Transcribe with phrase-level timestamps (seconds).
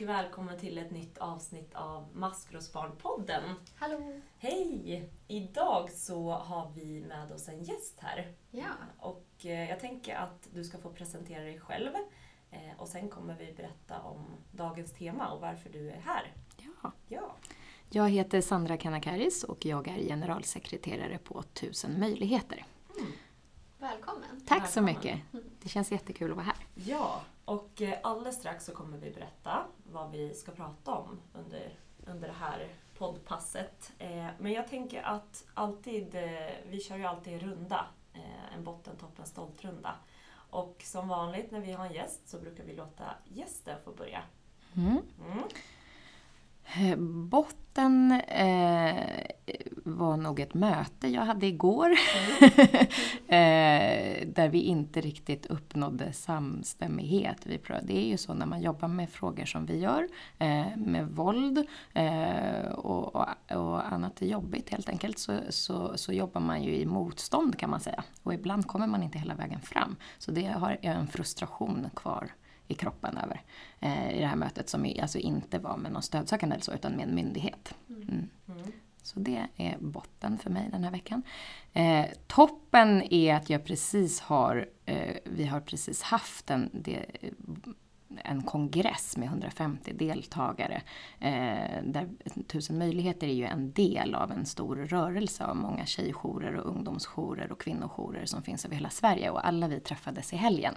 [0.00, 3.42] och välkommen till ett nytt avsnitt av Maskrosbarnpodden.
[3.76, 4.20] Hallå!
[4.38, 5.10] Hej!
[5.28, 8.32] Idag så har vi med oss en gäst här.
[8.50, 8.70] Ja.
[8.98, 11.90] Och eh, jag tänker att du ska få presentera dig själv
[12.50, 16.34] eh, och sen kommer vi berätta om dagens tema och varför du är här.
[16.56, 16.92] Ja.
[17.08, 17.36] Ja.
[17.90, 22.66] Jag heter Sandra Kanakaris och jag är generalsekreterare på Tusen möjligheter.
[22.98, 23.12] Mm.
[23.78, 24.40] Välkommen!
[24.46, 25.14] Tack så Välkommen.
[25.32, 25.42] mycket.
[25.62, 26.66] Det känns jättekul att vara här.
[26.74, 31.78] Ja, och eh, alldeles strax så kommer vi berätta vad vi ska prata om under,
[32.06, 33.92] under det här poddpasset.
[33.98, 38.64] Eh, Men jag tänker att alltid, eh, vi kör ju alltid en runda, eh, en
[38.64, 39.94] botten, toppen, stolt-runda.
[40.50, 44.22] Och som vanligt när vi har en gäst så brukar vi låta gästen få börja.
[44.76, 44.98] Mm.
[45.26, 45.42] Mm.
[46.76, 48.96] Eh, Botten eh,
[49.84, 51.90] var nog ett möte jag hade igår.
[53.28, 57.36] eh, där vi inte riktigt uppnådde samstämmighet.
[57.46, 60.08] Vi, prö- det är ju så när man jobbar med frågor som vi gör,
[60.38, 66.12] eh, med våld eh, och, och, och annat är jobbigt helt enkelt, så, så, så
[66.12, 68.04] jobbar man ju i motstånd kan man säga.
[68.22, 69.96] Och ibland kommer man inte hela vägen fram.
[70.18, 72.32] Så det har en frustration kvar
[72.68, 73.42] i kroppen över
[73.80, 76.92] eh, i det här mötet som alltså inte var med någon stödsökande eller så, utan
[76.92, 77.74] med en myndighet.
[77.88, 78.28] Mm.
[78.48, 78.72] Mm.
[79.02, 81.22] Så det är botten för mig den här veckan.
[81.72, 87.06] Eh, toppen är att jag precis har, eh, vi har precis haft en, det,
[88.24, 90.82] en kongress med 150 deltagare.
[91.20, 92.08] Eh, där
[92.46, 97.52] Tusen möjligheter är ju en del av en stor rörelse av många tjejjourer och ungdomsjourer
[97.52, 99.30] och kvinnojourer som finns över hela Sverige.
[99.30, 100.74] Och alla vi träffades i helgen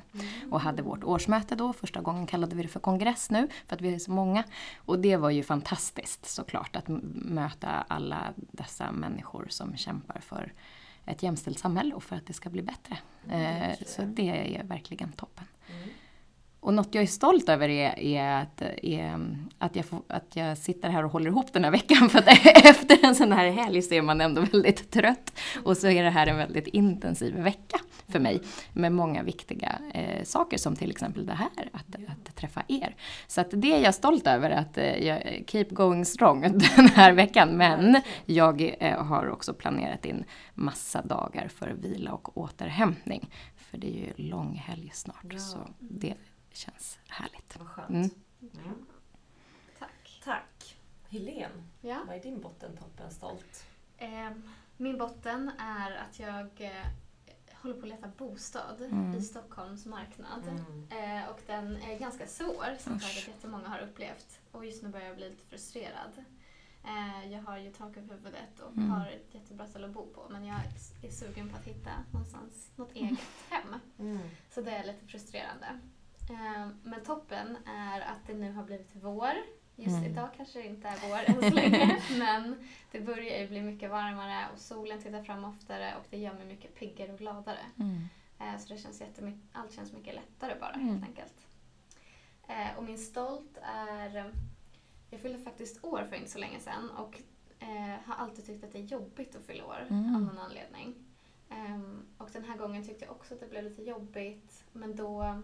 [0.52, 1.74] och hade vårt årsmöte då.
[1.74, 4.44] Första gången kallade vi det för kongress nu för att vi är så många.
[4.86, 10.54] Och det var ju fantastiskt såklart att möta alla dessa människor som kämpar för
[11.06, 12.98] ett jämställt samhälle och för att det ska bli bättre.
[13.30, 15.46] Eh, så det är verkligen toppen.
[16.72, 19.20] Och något jag är stolt över är, är, att, är
[19.58, 22.10] att, jag får, att jag sitter här och håller ihop den här veckan.
[22.10, 22.28] För att
[22.66, 25.40] efter en sån här helg så är man ändå väldigt trött.
[25.64, 28.42] Och så är det här en väldigt intensiv vecka för mig.
[28.74, 32.96] Med många viktiga eh, saker som till exempel det här, att, att träffa er.
[33.28, 36.42] Så att det är jag stolt över, att eh, jag keep going strong
[36.76, 37.58] den här veckan.
[37.58, 43.30] Men jag eh, har också planerat in massa dagar för vila och återhämtning.
[43.56, 45.26] För det är ju lång helg snart.
[45.30, 45.40] Ja.
[45.40, 46.14] Så det
[46.54, 47.58] känns härligt.
[47.60, 47.90] Vad skönt.
[47.90, 48.12] Mm.
[48.66, 48.86] Mm.
[49.80, 50.22] Tack!
[50.24, 50.78] Tack.
[51.10, 51.50] Helene,
[51.82, 52.04] Ja.
[52.08, 53.66] vad är din botten, toppen, stolt?
[53.98, 56.86] Ehm, min botten är att jag eh,
[57.62, 59.16] håller på att leta bostad Mm.
[59.16, 60.48] i Stockholms marknad.
[60.48, 60.88] Mm.
[61.22, 64.40] Eh, och den är ganska svår, som säkert jättemånga har upplevt.
[64.52, 66.24] Och just nu börjar jag bli lite frustrerad.
[66.84, 68.90] Eh, jag har ju tak över huvudet och Mm.
[68.90, 70.28] har ett jättebra ställe att bo på.
[70.30, 70.60] Men jag
[71.04, 73.20] är sugen på att hitta någonstans, något eget
[73.50, 73.76] hem.
[74.00, 74.30] Mm.
[74.50, 75.80] Så det är lite frustrerande.
[76.32, 79.32] Eh, Men toppen är att det nu har blivit vår.
[79.76, 80.12] Just Mm.
[80.12, 83.90] idag kanske det inte är vår än så länge, men det börjar ju bli mycket
[83.92, 87.60] varmare och solen tittar fram oftare och det gör mig mycket piggare och gladare.
[87.80, 88.02] Mm.
[88.40, 90.88] Eh, Så det känns jättemycket, allt känns mycket lättare bara Mm.
[90.90, 91.48] helt enkelt.
[92.48, 94.34] Eh, Och min stolt är...
[95.10, 97.22] Jag fyllde faktiskt år för inte så länge sedan och
[97.60, 100.16] eh, har alltid tyckt att det är jobbigt att fylla år Mm.
[100.16, 100.96] av någon anledning.
[101.50, 105.42] Ehm, och den här gången tyckte jag också att det blev lite jobbigt men då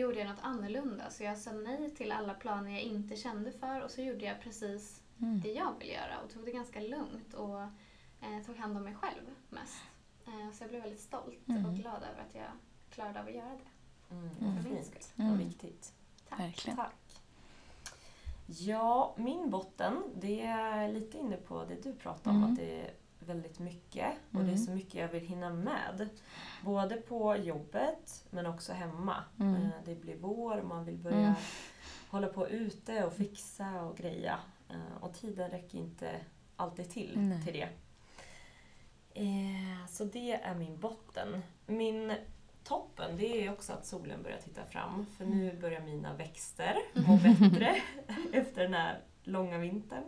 [0.00, 3.80] gjorde jag något annorlunda så jag sa nej till alla planer jag inte kände för
[3.84, 5.40] och så gjorde jag precis Mm.
[5.40, 7.60] det jag vill göra och tog det ganska lugnt och
[8.20, 9.76] eh, tog hand om mig själv mest.
[10.26, 11.66] Eh, så jag blev väldigt stolt Mm.
[11.66, 12.50] och glad över att jag
[12.90, 14.14] klarade av att göra det.
[14.14, 14.28] Mm.
[14.40, 14.62] Mm.
[14.62, 15.02] För min skull.
[15.18, 15.38] Mm.
[15.38, 15.92] viktigt.
[16.28, 16.40] Tack.
[16.40, 16.76] Verkligen.
[16.76, 17.22] Tack.
[18.46, 22.52] Ja, min botten, det är lite inne på det du pratade om, Mm.
[22.52, 22.90] att det
[23.26, 24.58] väldigt mycket och det är Mm.
[24.58, 26.08] så mycket jag vill hinna med.
[26.64, 29.24] Både på jobbet men också hemma.
[29.40, 29.54] Mm.
[29.54, 31.34] Eh, Det blir vår, man vill börja Mm.
[32.10, 34.38] hålla på ute och fixa och greja.
[34.70, 36.10] Eh, Och tiden räcker inte
[36.56, 37.42] alltid till Nej.
[37.44, 37.68] till det.
[39.14, 41.42] Eh, Så det är min botten.
[41.66, 42.12] Min
[42.64, 45.06] toppen det är också att solen börjar titta fram.
[45.16, 45.60] För nu Mm.
[45.60, 46.76] börjar mina växter
[47.06, 47.76] må bättre
[48.32, 50.04] efter den här långa vintern.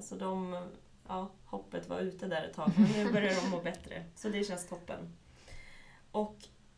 [0.00, 0.66] Så de,
[1.08, 4.04] ja, hoppet var ute där ett tag men nu börjar de må bättre.
[4.14, 5.12] Så det känns toppen.
[6.12, 6.36] Och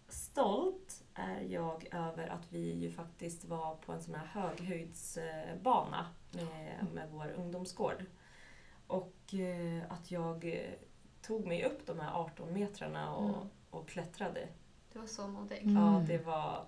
[0.09, 6.87] stolt är jag över att vi ju faktiskt var på en sån här höghöjdsbana med,
[6.95, 8.05] med vår ungdomsgård.
[8.87, 10.61] Och eh, att jag
[11.23, 13.49] tog mig upp de här 18 metrarna och, Mm.
[13.71, 14.49] och klättrade.
[14.93, 15.59] Du var så modig.
[15.63, 15.77] Mm.
[15.77, 16.65] Ja, det var...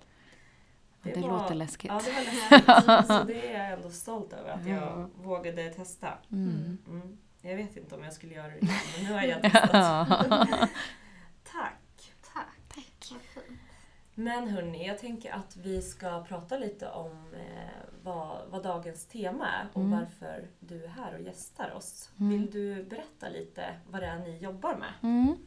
[1.03, 1.91] Det, var- låter läskigt.
[1.91, 2.23] Ja, det var
[2.97, 3.07] läskigt.
[3.07, 5.09] Så det är jag ändå stolt över att jag Ja.
[5.15, 6.17] vågade testa.
[7.47, 10.07] Jag vet inte om jag skulle göra det igen, men nu har jag testat.
[11.43, 12.13] Tack!
[12.33, 12.75] Tack.
[13.09, 13.43] Tack.
[14.15, 17.69] Men hörni, jag tänker att vi ska prata lite om eh,
[18.03, 19.99] vad, vad dagens tema är och Mm.
[19.99, 22.09] varför du är här och gästar oss.
[22.19, 22.31] Mm.
[22.31, 24.93] Vill du berätta lite vad det är ni jobbar med?
[25.01, 25.37] Mm.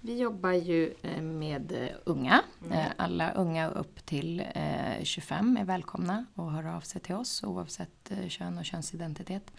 [0.00, 2.42] Vi jobbar ju eh, med eh, unga.
[2.64, 2.72] Mm.
[2.78, 7.44] Eh, Alla unga upp till eh, 25 är välkomna och hör av sig till oss
[7.44, 9.52] oavsett kön och könsidentitet.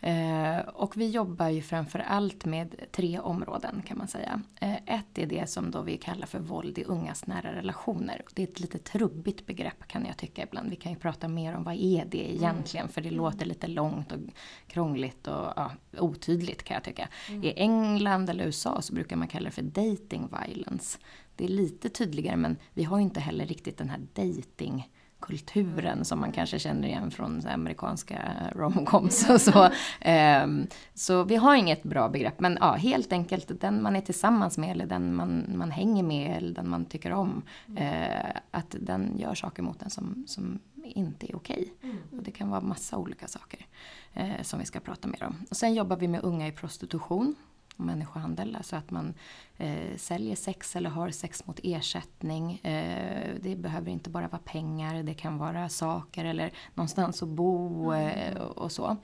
[0.00, 4.42] Eh, Och vi jobbar ju framför allt med tre områden kan man säga.
[4.60, 8.22] Eh, Ett är det som då vi kallar för våld i ungas nära relationer.
[8.34, 10.70] Det är ett lite trubbigt begrepp kan jag tycka ibland.
[10.70, 14.12] Vi kan ju prata mer om vad är det egentligen för det låter lite långt
[14.12, 14.18] och
[14.66, 17.08] krångligt och ja, otydligt kan jag tycka.
[17.42, 20.98] I England eller USA så brukar man kalla det för dating violence.
[21.36, 24.88] Det är lite tydligare men vi har ju inte heller riktigt den här dating
[25.20, 28.18] kulturen som man kanske känner igen från amerikanska
[28.54, 29.70] romcoms och så.
[30.00, 34.58] Ehm, så vi har inget bra begrepp men ja, helt enkelt den man är tillsammans
[34.58, 37.42] med eller den man, man hänger med eller den man tycker om.
[37.76, 41.72] eh, att den gör saker mot en som, som inte är okej.
[41.82, 41.96] Mm.
[42.16, 43.66] Och det kan vara massa olika saker
[44.14, 45.36] eh, som vi ska prata mer om.
[45.50, 47.34] Och sen jobbar vi med unga i prostitution
[47.78, 48.56] och människohandel.
[48.56, 49.14] Alltså att man
[49.56, 52.58] eh, säljer sex eller har sex mot ersättning.
[52.58, 57.92] Eh, det behöver inte bara vara pengar, det kan vara saker eller någonstans att bo
[57.92, 58.96] eh, och, så.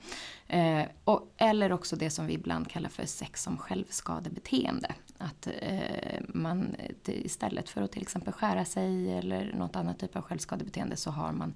[0.47, 4.95] Eh, och, eller också det som vi ibland kallar för sex som självskadebeteende.
[5.17, 10.15] Att eh, man eh, istället för att till exempel skära sig eller något annat typ
[10.15, 11.53] av självskadebeteende så har man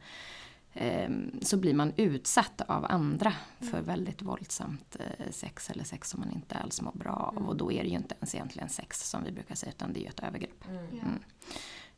[1.42, 6.32] så blir man utsatt av andra för väldigt våldsamt eh, sex eller sex som man
[6.32, 7.48] inte alls mår bra av.
[7.48, 10.00] Och då är det ju inte ens egentligen sex som vi brukar säga utan det
[10.00, 10.66] är ju ett övergrepp.
[10.68, 10.86] Mm.
[10.92, 11.08] Ja.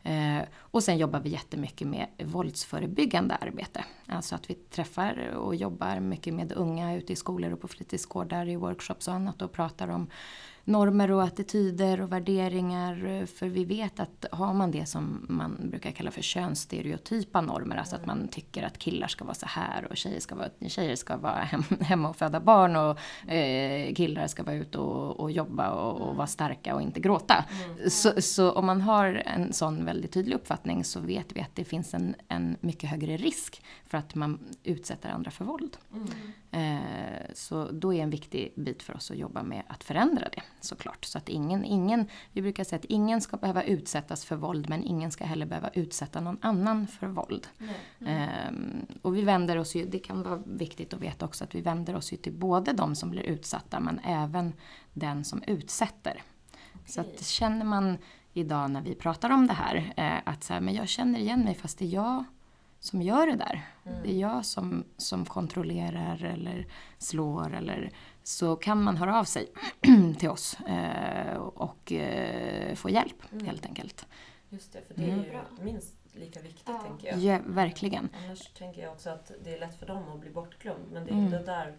[0.03, 3.85] Eh, och sen jobbar vi jättemycket med våldsförebyggande arbete.
[4.05, 8.49] Alltså att vi träffar och jobbar mycket med unga ute i skolor och på fritidsgårdar
[8.49, 10.09] i workshops och annat och pratar om
[10.63, 13.25] normer och attityder och värderingar.
[13.25, 17.95] För vi vet att har man det som man brukar kalla för könsstereotypa normer, alltså
[17.95, 21.17] att man tycker att killar ska vara så här och tjejer ska vara, tjejer ska
[21.17, 25.69] vara hem, hemma och föda barn och eh, killar ska vara ute och, och jobba
[25.69, 27.45] och, och vara starka och inte gråta.
[27.89, 31.63] Så, så om man har en sån väldigt tydlig uppfattning så vet vi att det
[31.63, 35.77] finns en, en mycket högre risk för att man utsätter andra för våld.
[35.93, 36.07] Mm.
[36.51, 40.41] Eh, så då är en viktig bit för oss att jobba med att förändra det
[40.61, 41.05] såklart.
[41.05, 44.83] Så att ingen, ingen, vi brukar säga att ingen ska behöva utsättas för våld men
[44.83, 47.47] ingen ska heller behöva utsätta någon annan för våld.
[47.57, 47.75] Nej.
[48.05, 51.61] Ehm, och vi vänder oss ju, det kan vara viktigt att veta också att vi
[51.61, 54.53] vänder oss ju till både de som blir utsatta men även
[54.93, 56.23] den som utsätter.
[56.85, 57.13] Så Okej.
[57.15, 57.97] att känner man
[58.33, 61.43] idag när vi pratar om det här eh, att så här, men jag känner igen
[61.43, 62.23] mig fast det är jag
[62.81, 63.61] som gör det där.
[63.85, 64.03] Mm.
[64.03, 66.67] Det är jag som, som kontrollerar eller
[66.97, 67.91] slår eller
[68.23, 69.47] så kan man höra av sig
[70.19, 73.45] till oss eh, och eh, få hjälp Mm.
[73.45, 74.05] helt enkelt.
[74.49, 75.25] Just det, för det är Mm.
[75.25, 76.79] ju minst lika viktigt Ja.
[76.87, 77.17] tänker jag.
[77.19, 78.09] Ja, verkligen.
[78.25, 81.09] Annars tänker jag också att det är lätt för dem att bli bortglömd men det
[81.09, 81.25] är Mm.
[81.25, 81.77] inte där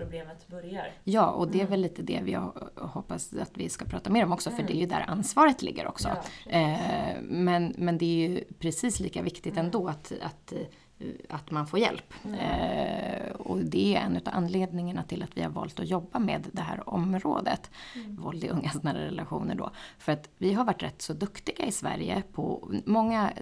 [0.00, 0.86] problemet börjar.
[1.04, 1.70] Ja, och det är Mm.
[1.70, 2.38] väl lite det vi
[2.76, 4.66] hoppas att vi ska prata mer om också, för Mm.
[4.66, 6.08] det är ju där ansvaret ligger också.
[6.46, 6.50] Ja.
[6.50, 9.64] Eh, men, men det är ju precis lika viktigt Mm.
[9.64, 12.14] ändå att, att, eh, att man får hjälp.
[12.24, 12.34] Mm.
[12.40, 16.46] Eh, och det är en av anledningarna till att vi har valt att jobba med
[16.52, 17.70] det här området.
[17.94, 18.16] Mm.
[18.16, 19.70] Våld i ungas nära relationer då.
[19.98, 23.32] För att vi har varit rätt så duktiga i Sverige på, många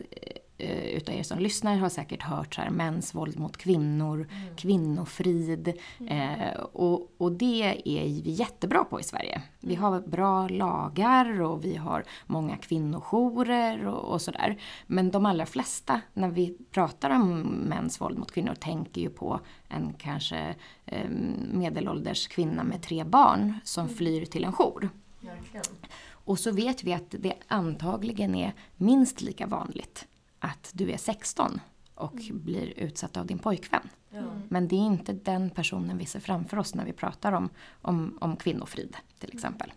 [0.58, 4.56] eh, utav er som lyssnar har säkert hört så här, mäns våld mot kvinnor, Mm.
[4.56, 5.72] kvinnofrid.
[6.08, 9.42] Eh, och, och det är vi jättebra på i Sverige.
[9.60, 14.60] Vi har bra lagar och vi har många kvinnojourer och, och sådär.
[14.86, 19.40] Men de allra flesta, när vi pratar om mäns våld mot kvinnor, tänker ju på
[19.68, 20.54] en kanske
[20.86, 21.10] eh,
[21.52, 24.90] medelålders kvinna med tre barn som flyr till en jour.
[25.20, 25.64] Verkligen.
[26.10, 30.06] Och så vet vi att det antagligen är minst lika vanligt
[30.38, 31.60] att du är 16
[31.94, 33.88] och blir utsatt av din pojkvän.
[34.12, 34.42] Mm.
[34.48, 37.48] Men det är inte den personen vi ser framför oss när vi pratar om,
[37.82, 39.72] om, om kvinnofrid till exempel.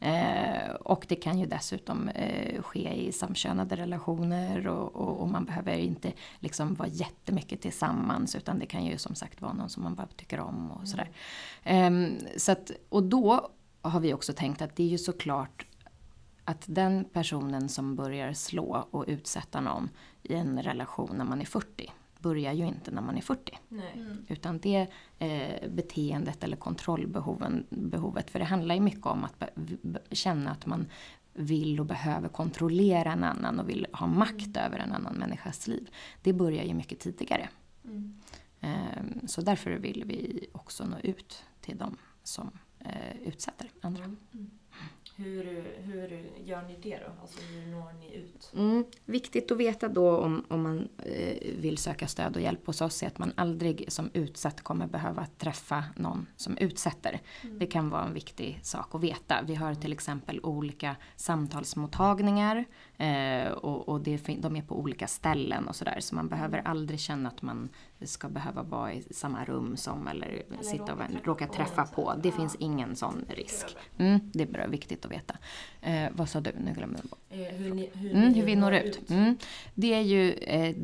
[0.00, 5.44] Eh, och det kan ju dessutom eh, ske i samkönade relationer och, och, och man
[5.44, 9.82] behöver inte liksom vara jättemycket tillsammans utan det kan ju som sagt vara någon som
[9.82, 11.10] man bara tycker om och sådär.
[11.64, 13.50] Ehm, så att, och då
[13.82, 15.66] har vi också tänkt att det är ju såklart
[16.46, 19.90] att den personen som börjar slå och utsätta någon
[20.22, 23.58] i en relation när man är 40 börjar ju inte när man är 40.
[23.68, 23.92] Nej.
[23.94, 24.24] Mm.
[24.28, 24.86] Utan det
[25.18, 29.42] eh, beteendet eller kontrollbehoven, behovet, för det handlar ju mycket om att
[30.10, 30.86] känna att man
[31.32, 35.90] vill och behöver kontrollera en annan och vill ha makt över en annan människas liv.
[36.22, 37.48] Det börjar ju mycket tidigare.
[37.84, 38.20] Mm.
[38.60, 44.04] Eh, så därför vill vi också nå ut till de som eh, utsätter andra.
[44.04, 44.50] Mm.
[45.18, 47.12] Hur, hur gör ni det då?
[47.22, 48.52] Alltså hur når ni ut?
[48.54, 48.84] Mm.
[49.04, 53.02] Viktigt att veta då om, om man eh, vill söka stöd och hjälp hos oss
[53.02, 57.20] är att man aldrig som utsatt kommer behöva träffa någon som utsätter.
[57.42, 57.58] Mm.
[57.58, 59.42] Det kan vara en viktig sak att veta.
[59.46, 62.64] Vi har till exempel olika samtalsmottagningar
[62.98, 65.96] eh, och, och det, de är på olika ställen och sådär.
[66.00, 67.68] Så man behöver aldrig känna att man
[68.04, 71.52] ska behöva vara i samma rum som eller, Eller sitta och råka träffa råka på
[71.54, 72.12] träffa på.
[72.14, 72.14] så.
[72.22, 72.34] Det Ja.
[72.34, 73.76] finns ingen sån risk.
[73.98, 75.34] Mm, det är bra, viktigt att veta.
[75.80, 76.50] Eh, vad sa du?
[76.64, 77.40] Nu glömde jag.
[77.40, 79.10] Eh, hur, ni, hur, Mm, hur vi når ut.
[79.10, 79.36] Mm.
[79.74, 80.76] Det är ju eh,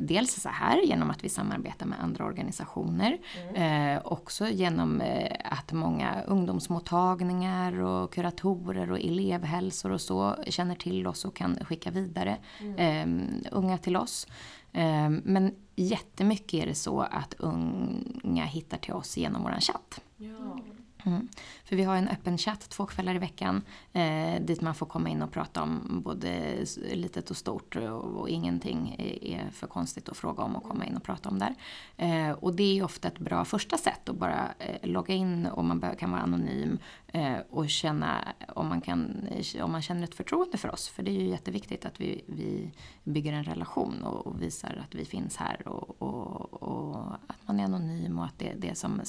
[0.00, 3.18] dels så här genom att vi samarbetar med andra organisationer.
[3.48, 3.96] Mm.
[3.96, 11.06] Eh, också genom eh, att många ungdomsmottagningar och kuratorer och elevhälsor och så känner till
[11.06, 12.36] oss och kan skicka vidare
[12.76, 13.06] eh,
[13.52, 14.26] unga till oss.
[14.72, 20.00] Eh, men jättemycket är det så att unga hittar till oss genom våran chatt.
[20.16, 20.60] Ja.
[21.04, 21.28] Mm.
[21.68, 25.08] För vi har en öppen chatt två kvällar i veckan eh, dit man får komma
[25.08, 26.58] in och prata om både
[26.92, 30.96] litet och stort och, och ingenting är, för konstigt att fråga om och komma in
[30.96, 31.54] och prata om där.
[31.96, 35.64] Eh, och det är ofta ett bra första sätt att bara eh, logga in och
[35.64, 40.04] man bör, kan vara anonym eh, och känna om man, kan, eh, om man känner
[40.04, 40.88] ett förtroende för oss.
[40.88, 42.70] För det är ju jätteviktigt att vi, vi
[43.04, 47.60] bygger en relation och, och visar att vi finns här och, och, och att man
[47.60, 49.00] är anonym och att det, det, som,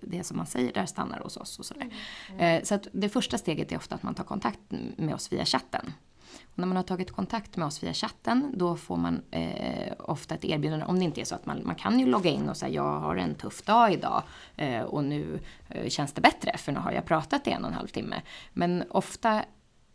[0.00, 1.90] det som man säger där stannar hos oss och sådär.
[2.30, 2.40] Mm.
[2.40, 4.60] Eh, så att det första steget är ofta att man tar kontakt
[4.96, 5.92] med oss via chatten.
[6.42, 10.34] Och när man har tagit kontakt med oss via chatten då får man eh, ofta
[10.34, 12.56] ett erbjudande, om det inte är så att man, man kan ju logga in och
[12.56, 14.22] säga jag har en tuff dag idag
[14.56, 17.70] eh, och nu eh, känns det bättre för nu har jag pratat i en och
[17.70, 18.22] en halv timme.
[18.52, 19.44] Men ofta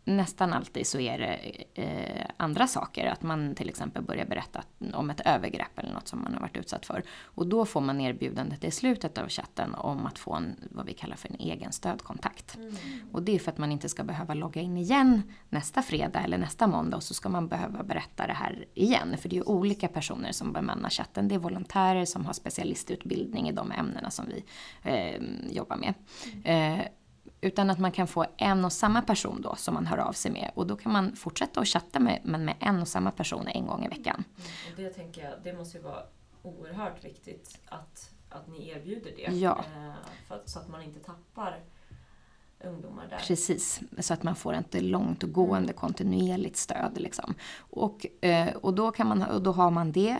[0.04, 3.06] nästan alltid så är det eh, andra saker.
[3.06, 6.56] Att man till exempel börjar berätta om ett övergrepp eller något som man har varit
[6.56, 7.02] utsatt för.
[7.22, 10.92] Och då får man erbjudandet i slutet av chatten om att få en, vad vi
[10.92, 12.58] kallar för en egen stödkontakt.
[13.12, 16.38] Och det är för att man inte ska behöva logga in igen nästa fredag eller
[16.38, 19.16] nästa måndag och så ska man behöva berätta det här igen.
[19.18, 21.28] För det är ju olika personer som bemannar chatten.
[21.28, 24.44] Det är volontärer som har specialistutbildning i de ämnena som vi
[24.82, 25.94] eh, jobbar med.
[26.44, 26.84] Eh,
[27.44, 30.30] utan att man kan få en och samma person då som man hör av sig
[30.30, 30.50] med.
[30.54, 33.66] Och då kan man fortsätta att chatta med, men med en och samma person en
[33.66, 34.24] gång i veckan.
[34.36, 36.02] Mm, och det tänker jag, det måste ju vara
[36.42, 39.36] oerhört viktigt att, att ni erbjuder det.
[39.36, 39.64] Ja.
[39.76, 39.92] Eh,
[40.28, 41.60] för så att man inte tappar
[42.64, 43.18] ungdomar där.
[43.18, 46.92] Precis, så att man får ett långt och gående kontinuerligt stöd.
[47.00, 47.34] Liksom.
[47.58, 50.16] Och, eh, och, då kan man, och då har man det.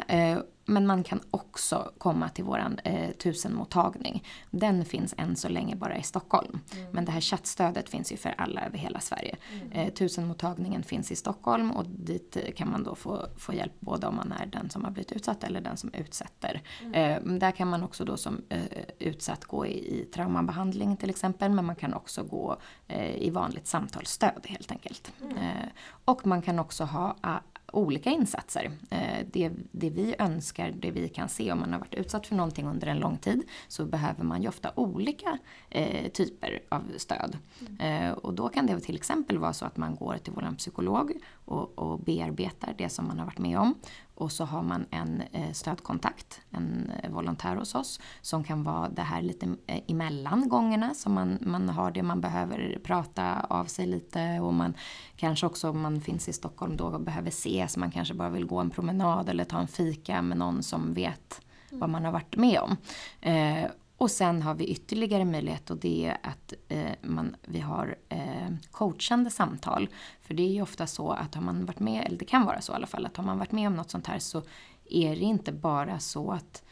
[0.67, 4.25] Eh, men man kan också komma till våran eh, tusenmottagning.
[4.51, 6.61] Den finns än så länge bara i Stockholm.
[6.93, 9.37] Men det här chattstödet finns ju för alla över hela Sverige.
[9.73, 14.07] Eh, tusenmottagningen finns i Stockholm och dit eh, kan man då få, få hjälp både
[14.07, 16.63] om man är den som har blivit utsatt eller den som utsätter.
[16.93, 18.63] Eh, men där kan man också då som eh,
[18.99, 21.51] utsatt gå i, i traumabehandling till exempel.
[21.51, 22.57] Men man kan också gå
[22.89, 25.13] eh, i vanligt samtalsstöd helt enkelt.
[25.23, 25.69] Eh,
[26.05, 27.39] och man kan också ha ah,
[27.77, 28.71] olika insatser.
[28.91, 32.35] Eh, Det, det vi önskar, det vi kan se om man har varit utsatt för
[32.37, 35.39] någonting under en lång tid så behöver man ju ofta olika
[35.71, 37.39] eh, typer av stöd.
[37.81, 41.13] Eh, och då kan det till exempel vara så att man går till vår psykolog
[41.45, 43.75] och, och bearbetar det som man har varit med om.
[44.15, 48.89] Och så har man en eh, stödkontakt, en eh, volontär hos oss, som kan vara
[48.89, 53.65] det här lite eh, emellan gångerna, så man, man har det man behöver prata av
[53.65, 54.75] sig lite och man
[55.17, 58.59] kanske också om man finns i Stockholm då behöver ses, man kanske bara vill gå
[58.59, 62.61] en promenad eller ta en fika med någon som vet vad man har varit med
[62.61, 62.77] om.
[63.21, 63.71] Eh,
[64.05, 68.49] och sen har vi ytterligare möjlighet och det är att eh, man, vi har eh,
[68.71, 69.89] coachande samtal.
[70.23, 72.61] För det är ju ofta så att har man varit med, eller det kan vara
[72.61, 74.43] så i alla fall, att har man varit med om något sånt här så
[74.91, 76.63] är det inte bara så att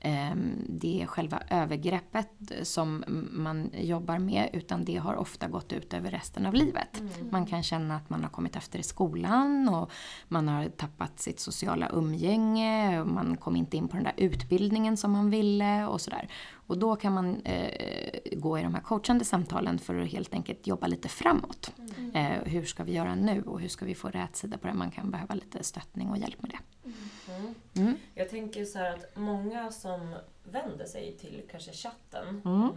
[0.00, 5.94] ehm, det är själva övergreppet som man jobbar med utan det har ofta gått ut
[5.94, 7.02] över resten av livet.
[7.30, 9.90] Man kan känna att man har kommit efter i skolan och
[10.28, 14.96] man har tappat sitt sociala umgänge och man kom inte in på den där utbildningen
[14.96, 16.28] som man ville och sådär.
[16.70, 20.66] Och då kan man eh, gå i de här coachande samtalen för att helt enkelt
[20.66, 21.72] jobba lite framåt.
[22.14, 24.74] Eh, hur ska vi göra nu och hur ska vi få rätt sida på det?
[24.74, 26.90] Man kan behöva lite stöttning och hjälp med det.
[27.32, 27.54] Mm.
[27.74, 27.96] Mm.
[28.14, 32.62] Jag tänker så här att många som vänder sig till kanske chatten, Mm.
[32.62, 32.70] eh,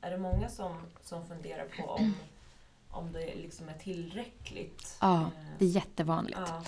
[0.00, 2.14] är det många som, som funderar på om,
[2.90, 4.98] om det liksom är tillräckligt?
[5.00, 6.38] Ja, Eh, det är jättevanligt.
[6.46, 6.62] ja.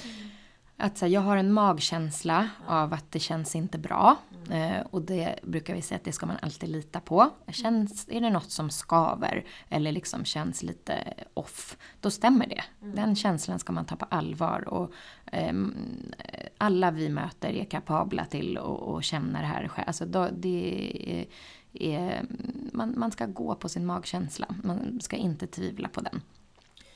[0.81, 4.17] Att så här, jag har en magkänsla av att det känns inte bra.
[4.51, 7.31] Eh, och det brukar vi säga att det ska man alltid lita på.
[7.49, 12.63] Känns, är det något som skaver eller liksom känns lite off, då stämmer det.
[12.81, 14.69] Den känslan ska man ta på allvar.
[14.69, 14.93] Och,
[15.27, 15.75] ehm,
[16.59, 19.85] alla vi möter är kapabla till att att känna det här själv.
[19.87, 21.27] Alltså då, det är,
[21.73, 22.25] är,
[22.73, 24.47] man, man ska gå på sin magkänsla.
[24.65, 26.23] Man ska inte tvivla på den.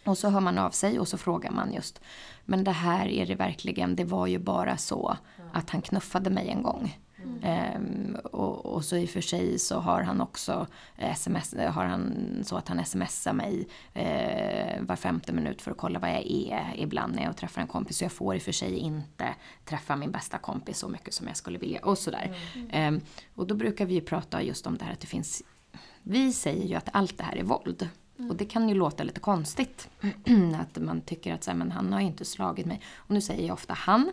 [0.04, 2.00] Och så hör man av sig och så frågar man just,
[2.44, 5.16] men det här är det verkligen, det var ju bara så
[5.52, 6.98] att han knuffade mig en gång.
[7.42, 10.66] Ehm, och, och så i och för sig så har han också
[10.96, 15.98] sms, har han så att han smsar mig eh, var femte minut för att kolla
[15.98, 17.98] vad jag är ibland när jag träffar en kompis.
[17.98, 21.26] Så jag får i och för sig inte träffa min bästa kompis så mycket som
[21.26, 22.36] jag skulle vilja och sådär.
[22.70, 23.00] Ehm,
[23.34, 25.42] och då brukar vi ju prata just om det här att det finns
[26.02, 27.88] vi säger ju att allt det här är våld.
[28.28, 29.88] Och det kan ju låta lite konstigt.
[30.60, 32.80] att man tycker att så här, men han har ju inte slagit mig.
[32.96, 34.12] Och nu säger jag ofta han.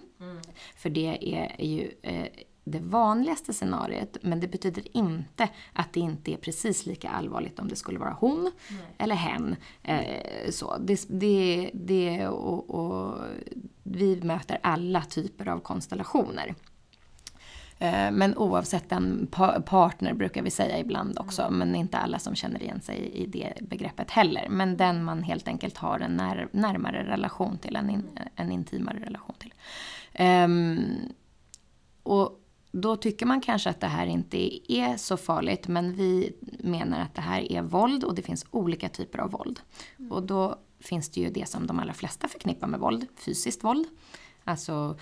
[0.75, 2.27] För det är, ju eh,
[2.63, 4.17] det vanligaste scenariet.
[4.21, 8.17] Men det betyder inte att det inte är precis lika allvarligt om det skulle vara
[8.19, 8.51] hon
[8.97, 9.55] eller hen.
[9.83, 10.77] Eh, så.
[10.77, 13.15] Det, det, det, och, och
[13.83, 16.55] vi möter alla typer av konstellationer.
[17.79, 22.35] Eh, Men oavsett en pa- partner brukar vi säga ibland också, men inte alla som
[22.35, 24.47] känner igen sig i det begreppet heller.
[24.49, 28.99] Men den man helt enkelt har en när, närmare relation till, en, in, en intimare
[28.99, 29.53] relation till.
[30.13, 30.79] Ehm,
[32.03, 32.39] och
[32.71, 37.15] då tycker man kanske att det här inte är så farligt, men vi menar att
[37.15, 39.59] det här är våld och det finns olika typer av våld.
[40.09, 43.87] Och då finns det ju det som de allra flesta förknippar med våld, fysiskt våld.
[44.43, 44.97] Alltså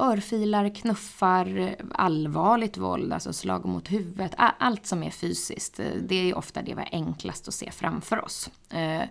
[0.00, 4.34] örfilar, knuffar, allvarligt våld, alltså slag mot huvudet.
[4.36, 8.24] Allt som är fysiskt, eh, det är ofta det vi är enklast att se framför
[8.24, 8.50] oss.
[8.70, 9.02] Eh,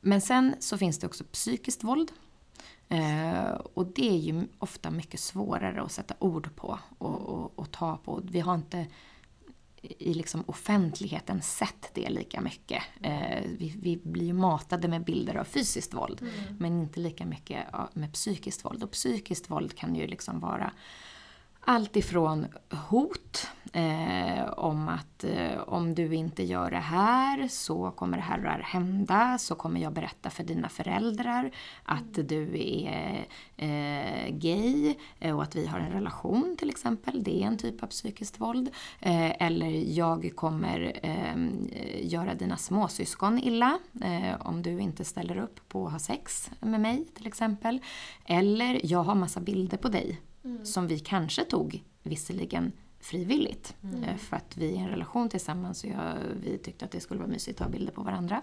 [0.00, 2.12] men sen så finns det också psykiskt våld.
[2.88, 7.70] Eh, och det är ju ofta mycket svårare att sätta ord på och, och, och
[7.70, 8.20] ta på.
[8.24, 8.86] Vi har inte
[9.98, 12.82] i liksom offentligheten sett det lika mycket.
[13.02, 16.26] Eh, vi, vi blir ju matade med bilder av fysiskt våld.
[16.58, 18.82] Men inte lika mycket med psykiskt våld.
[18.82, 20.72] Och psykiskt våld kan ju liksom vara
[21.68, 22.46] allt ifrån
[22.88, 28.36] hot eh, om att eh, om du inte gör det här så kommer det här
[28.36, 29.38] och det här hända.
[29.38, 31.50] Så kommer jag berätta för dina föräldrar
[31.84, 33.26] att du är
[33.56, 37.22] eh, gay eh, och att vi har en relation till exempel.
[37.22, 38.70] Det är en typ av psykiskt våld.
[39.00, 45.68] Eh, eller jag kommer eh, göra dina småsyskon illa eh, om du inte ställer upp
[45.68, 47.80] på att ha sex med mig till exempel.
[48.24, 50.20] Eller jag har massa bilder på dig
[50.64, 53.76] som vi kanske tog visserligen frivilligt.
[54.04, 57.00] eh, För att vi är i en relation tillsammans och jag, vi tyckte att det
[57.00, 58.42] skulle vara mysigt att ha bilder på varandra.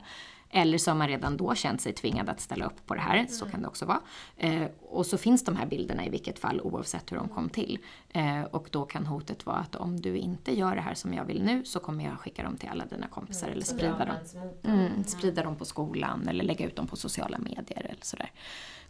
[0.55, 3.25] Eller så har man redan då känt sig tvingad att ställa upp på det här,
[3.29, 4.01] så kan det också vara.
[4.37, 7.79] Eh, och så finns de här bilderna i vilket fall oavsett hur de kom till.
[8.09, 11.25] Eh, och då kan hotet vara att om du inte gör det här som jag
[11.25, 14.15] vill nu så kommer jag skicka dem till alla dina kompisar eller Som sprida dem.
[14.63, 14.73] dem.
[14.73, 18.31] Mm, sprida dem på skolan eller lägga ut dem på sociala medier eller sådär.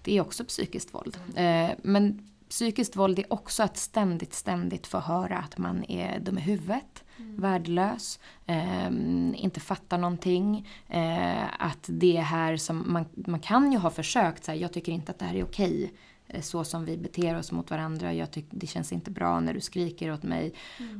[0.04, 1.18] Det är också psykiskt våld.
[1.36, 6.38] Eh, men psykiskt våld är också att ständigt, ständigt få höra att man är dum
[6.38, 8.88] i huvudet, värdelös, eh,
[9.36, 10.68] inte fattar någonting.
[10.90, 14.92] Eh, att det är här som, man, man kan ju ha försökt säga jag tycker
[14.92, 15.94] inte att det här är okej.
[16.34, 18.14] Eh, Så som vi beter oss mot varandra.
[18.14, 20.54] Jag tycker det känns inte bra när du skriker åt mig.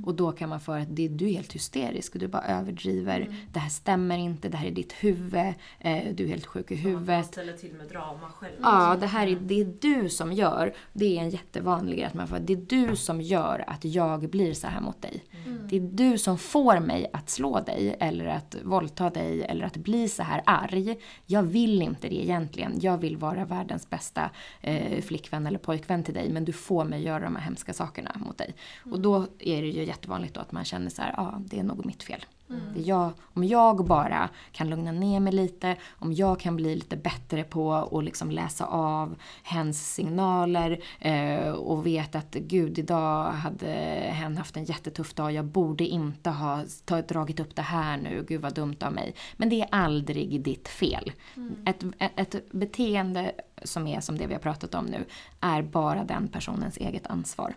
[0.06, 3.36] Och då kan man få att det, du är helt hysterisk och du bara överdriver.
[3.54, 5.54] Det här stämmer inte, det här är ditt huvud.
[5.80, 7.26] Eh, du är helt sjuk i Man huvudet.
[7.26, 8.54] ställer till med drama själv.
[8.62, 10.74] Ja, det här är, det är du som gör.
[10.94, 14.30] Det är en jättevanlig grej att man får, det är du som gör att jag
[14.30, 15.24] blir så här mot dig.
[15.70, 19.78] Det är du som får mig att slå dig eller att våldta dig eller att
[19.78, 20.96] bli så här arg.
[21.26, 22.80] Jag vill inte det egentligen.
[22.82, 24.30] Jag vill vara världens bästa
[24.62, 28.12] eh, flickvän eller pojkvän till dig men du får mig göra de här hemska sakerna
[28.16, 28.56] mot dig.
[28.92, 31.64] Och då är det ju jättevanligt då att man känner så här, ja det är
[31.64, 32.26] nog mitt fel.
[32.76, 36.98] Är jag, om jag bara kan lugna ner mig lite, om jag kan bli lite
[36.98, 43.68] bättre på att liksom läsa av hens signaler eh, och vet att gud idag hade
[44.14, 48.26] hen haft en jättetuff dag, jag borde inte ha tagit, dragit upp det här nu,
[48.28, 49.16] gud vad dumt av mig.
[49.38, 51.12] Men det är aldrig ditt fel.
[51.66, 53.32] Ett, ett, ett beteende
[53.64, 55.06] som är som det vi har pratat om nu
[55.40, 57.56] är bara den personens eget ansvar.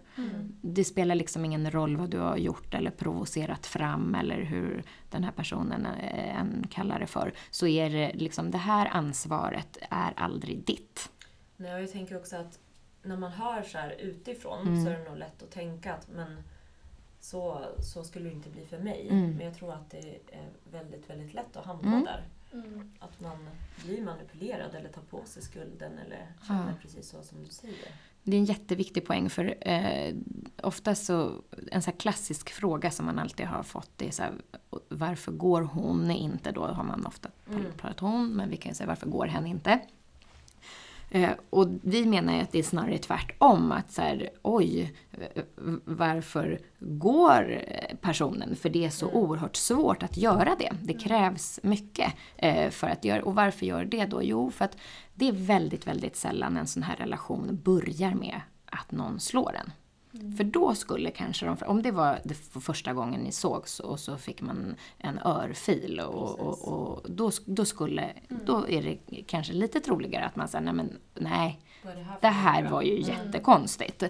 [0.62, 5.24] Det spelar liksom ingen roll vad du har gjort eller provocerat fram eller hur den
[5.24, 7.32] här personen eh, än kallar det för.
[7.50, 11.10] Så är det liksom det här ansvaret är aldrig ditt.
[11.56, 12.58] Nej, och jag tänker också att
[13.02, 14.84] när man hör så här utifrån Mm.
[14.84, 16.42] så är det nog lätt att tänka att men
[17.20, 19.08] så, så skulle det inte bli för mig.
[19.10, 19.30] Mm.
[19.36, 19.98] Men jag tror att det
[20.32, 22.04] är väldigt, väldigt lätt att hamna Mm.
[22.04, 22.24] där.
[22.64, 22.90] Mm.
[22.98, 23.48] Att man
[23.84, 26.74] blir manipulerad eller tar på sig skulden eller känner Ja.
[26.82, 27.88] precis så som du säger.
[28.22, 30.14] Det är en jätteviktig poäng för eh,
[30.62, 31.42] ofta så,
[31.72, 34.32] en så klassisk fråga som man alltid har fått det är så här,
[34.88, 36.52] varför går hon inte?
[36.52, 37.64] Då har man ofta Mm.
[37.76, 39.80] pratat hon, men vi kan ju säga varför går hen inte?
[41.16, 43.72] Eh, och vi menar ju att det är snarare tvärtom.
[43.72, 45.42] Att så här, oj, eh,
[45.84, 47.60] varför går
[48.00, 48.56] personen?
[48.56, 50.72] För det är så oerhört svårt att göra det.
[50.82, 54.22] Det krävs mycket eh, för att göra Och varför gör det då?
[54.22, 54.76] Jo, för att
[55.14, 59.72] det är väldigt, väldigt sällan en sån här relation börjar med att någon slår en.
[60.36, 64.16] För då skulle kanske de, om det var det första gången ni sågs och så
[64.16, 68.42] fick man en örfil och, och, och, då, då skulle, mm.
[68.46, 71.60] då är det kanske lite troligare att man säger nej men nej,
[72.20, 74.02] det här var ju jättekonstigt.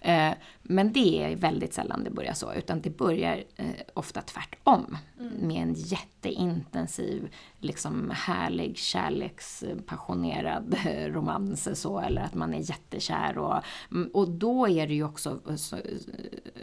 [0.00, 4.96] Eh, men det är väldigt sällan det börjar så, utan det börjar eh, ofta tvärtom.
[5.20, 5.32] Mm.
[5.32, 13.38] Med en jätteintensiv, liksom härlig, kärlekspassionerad romans så, eller att man är jättekär.
[13.38, 15.76] Och, mm, och då är det ju också, så,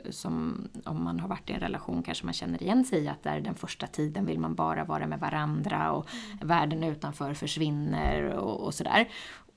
[0.10, 3.24] som om man har varit i en relation kanske man känner igen sig i att
[3.24, 6.48] där den första tiden vill man bara vara med varandra och mm.
[6.48, 9.10] världen utanför försvinner och, och sådär.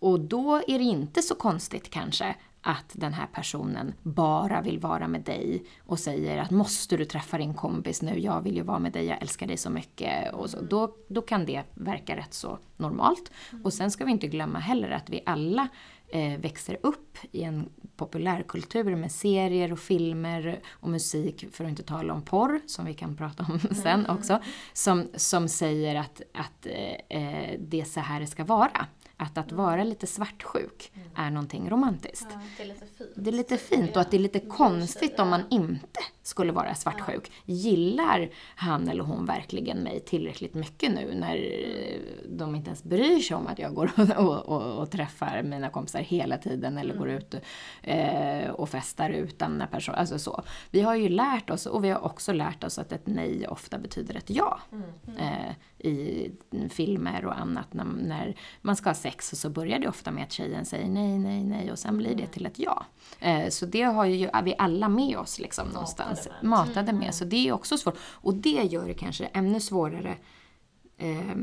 [0.04, 5.08] Och då är det inte så konstigt kanske att den här personen bara vill vara
[5.08, 8.78] med dig och säger att måste du träffa din kompis nu, jag vill ju vara
[8.78, 10.34] med dig, jag älskar dig så mycket.
[10.34, 10.60] Och så.
[10.60, 13.30] Då, då kan det verka rätt så normalt.
[13.64, 15.68] Och sen ska vi inte glömma heller att vi alla
[16.08, 21.82] eh, växer upp i en populärkultur med serier och filmer och musik, för att inte
[21.82, 24.38] tala om porr, som vi kan prata om sen också,
[24.72, 28.86] som, som säger att, att eh, eh det är så här det ska vara.
[29.24, 31.08] Att att vara lite svartsjuk mm.
[31.14, 32.28] är någonting romantiskt.
[32.30, 33.10] Ja, det är lite fint.
[33.16, 36.74] Det är lite fint och att det är lite konstigt om man inte skulle vara
[36.74, 37.32] svartsjuk.
[37.44, 41.36] Gillar han eller hon verkligen mig tillräckligt mycket nu när
[42.28, 46.00] de inte ens bryr sig om att jag går och, och, och träffar mina kompisar
[46.00, 46.98] hela tiden eller mm.
[46.98, 47.34] går ut
[47.82, 50.42] eh, och festar utan när person, alltså så.
[50.70, 53.78] Vi har ju lärt oss, och vi har också lärt oss att ett nej ofta
[53.78, 54.60] betyder ett ja.
[54.72, 55.16] Mm.
[55.18, 56.30] Eh, I
[56.70, 57.72] filmer och annat.
[57.72, 61.18] När, när, man ska ha sex så börjar det ofta med att tjejen säger nej,
[61.18, 62.30] nej, nej och sen blir det mm.
[62.30, 62.86] till ett ja.
[63.20, 66.50] Eh, så det har ju, vi alla med oss liksom någonstans matade med.
[66.50, 67.02] Matade med.
[67.02, 67.12] Mm.
[67.12, 67.98] Så det är också svårt.
[68.00, 70.16] Och det gör det kanske ännu svårare.
[70.96, 71.36] Eh,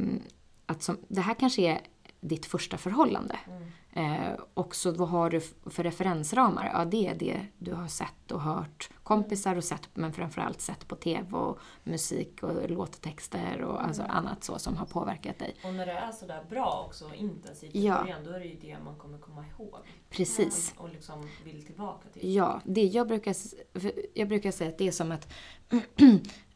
[0.65, 1.82] att som, det här kanske är
[2.21, 3.39] ditt första förhållande.
[3.47, 3.71] Mm.
[3.93, 6.71] Eh, och så vad har du för referensramar?
[6.73, 10.88] Ja, det är det du har sett och hört kompisar och sett, men framförallt sett
[10.88, 13.86] på TV och musik och låttexter och mm.
[13.86, 15.56] alltså annat så som har påverkat dig.
[15.63, 18.01] Och när det är sådär bra också, intensivt i ja.
[18.01, 19.80] början, då är det ju det man kommer komma ihåg.
[20.10, 20.73] Precis.
[20.77, 22.36] Och, och liksom vill tillbaka till.
[22.36, 23.36] Ja, det jag brukar,
[24.13, 25.34] jag brukar säga att det är som att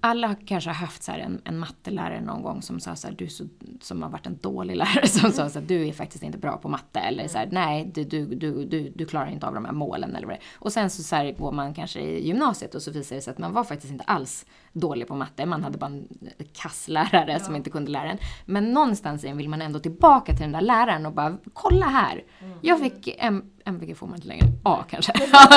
[0.00, 3.28] alla kanske har haft så en, en mattelärare någon gång som sa så här, du
[3.28, 3.44] så,
[3.80, 6.56] som har varit en dålig lärare som sa så här, du är faktiskt inte bra
[6.56, 7.00] på matte.
[7.00, 10.16] Eller så här, nej, du, du, du, du, du klarar inte av de här målen
[10.16, 10.44] eller vad det är.
[10.58, 13.30] Och sen så, så här, går man kanske i gymnasiet och så visar det sig
[13.30, 15.46] att man var faktiskt inte alls dålig på matte.
[15.46, 16.08] Man hade bara en
[16.52, 17.38] kasslärare ja.
[17.38, 18.18] som inte kunde lära en.
[18.44, 22.24] Men någonstans vill man ändå tillbaka till den där läraren och bara, kolla här.
[22.40, 22.58] Mm.
[22.62, 24.46] Jag fick en MVG får man inte längre.
[24.62, 25.12] A kanske.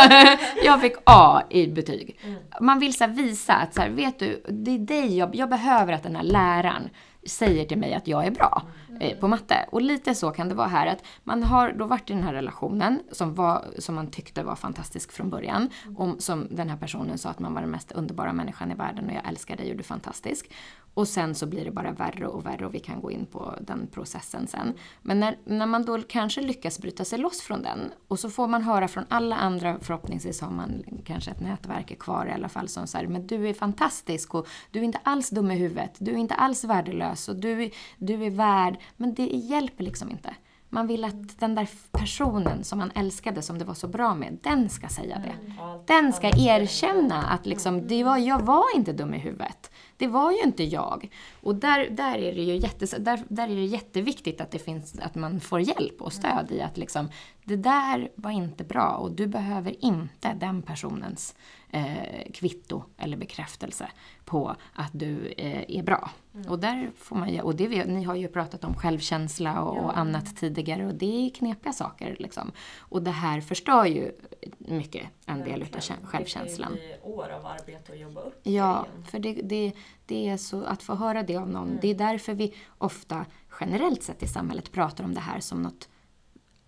[0.63, 2.19] jag fick A i betyg.
[2.23, 2.39] Mm.
[2.61, 5.93] Man vill så visa att så här, vet du, det är dig jag, jag behöver
[5.93, 6.89] att den här läraren
[7.25, 9.19] säger till mig att jag är bra mm.
[9.19, 9.65] på matte.
[9.71, 12.33] Och lite så kan det vara här att man har då varit i den här
[12.33, 15.69] relationen som, var, som man tyckte var fantastisk från början.
[15.85, 15.97] Mm.
[15.97, 19.05] Och som den här personen sa att man var den mest underbara människan i världen
[19.05, 20.51] och jag älskar dig och du är fantastisk.
[20.93, 23.55] Och sen så blir det bara värre och värre och vi kan gå in på
[23.61, 24.73] den processen sen.
[25.01, 28.47] Men när, när man då kanske lyckas bryta sig loss från den och så får
[28.47, 32.67] man höra från alla andra, förhoppningsvis har man kanske ett nätverk kvar i alla fall,
[32.67, 36.11] som säger men du är fantastisk och du är inte alls dum i huvudet, du
[36.11, 38.77] är inte alls värdelös och du, du är värd.
[38.97, 40.35] Men det hjälper liksom inte.
[40.73, 44.37] Man vill att den där personen som man älskade, som det var så bra med,
[44.41, 45.51] den ska säga det.
[45.51, 45.79] Mm.
[45.85, 49.71] Den ska erkänna att liksom, det var, jag var inte dum i huvudet.
[49.97, 51.09] Det var ju inte jag.
[51.41, 54.99] Och där, där, är, det ju jätte, där, där är det jätteviktigt att, det finns,
[54.99, 57.09] att man får hjälp och stöd i att liksom,
[57.43, 61.35] det där var inte bra och du behöver inte den personens
[61.69, 63.87] eh, kvitto eller bekräftelse
[64.25, 66.09] på att du eh, är bra.
[66.35, 66.49] Mm.
[66.49, 69.81] Och där får man och det, ni har ju pratat om självkänsla och, ja.
[69.81, 72.51] och, annat tidigare och det är knepiga saker liksom.
[72.79, 74.11] Och det här förstör ju
[74.57, 75.97] mycket en del Verkligen.
[75.97, 76.71] utav självkänslan.
[76.71, 79.73] Det blir år av arbete att jobba upp Ja, för det, det,
[80.05, 81.79] det är så, att få höra det av någon, mm.
[81.81, 83.25] det är därför vi ofta
[83.59, 85.89] generellt sett i samhället pratar om det här som något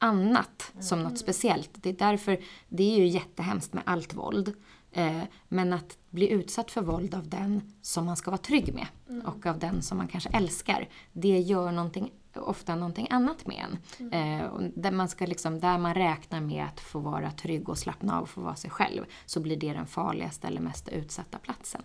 [0.03, 0.83] annat, mm.
[0.83, 1.69] som något speciellt.
[1.73, 4.53] Det är därför, det är ju jättehemskt med allt våld.
[4.93, 8.87] Eh, men att bli utsatt för våld av den som man ska vara trygg med
[9.09, 9.25] mm.
[9.25, 13.77] och av den som man kanske älskar, det gör någonting ofta någonting annat med en.
[14.13, 14.41] Mm.
[14.41, 18.17] Eh, där, man ska liksom, där man räknar med att få vara trygg och slappna
[18.17, 21.81] av och få vara sig själv, så blir det den farligaste eller mest utsatta platsen.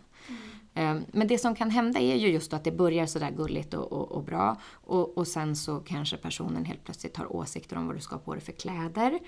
[0.74, 3.92] Eh, Men det som kan hända är ju just att det börjar sådär gulligt och,
[3.92, 7.96] och, och bra och, och sen så kanske personen helt plötsligt har åsikter om vad
[7.96, 9.18] du ska ha på dig för kläder.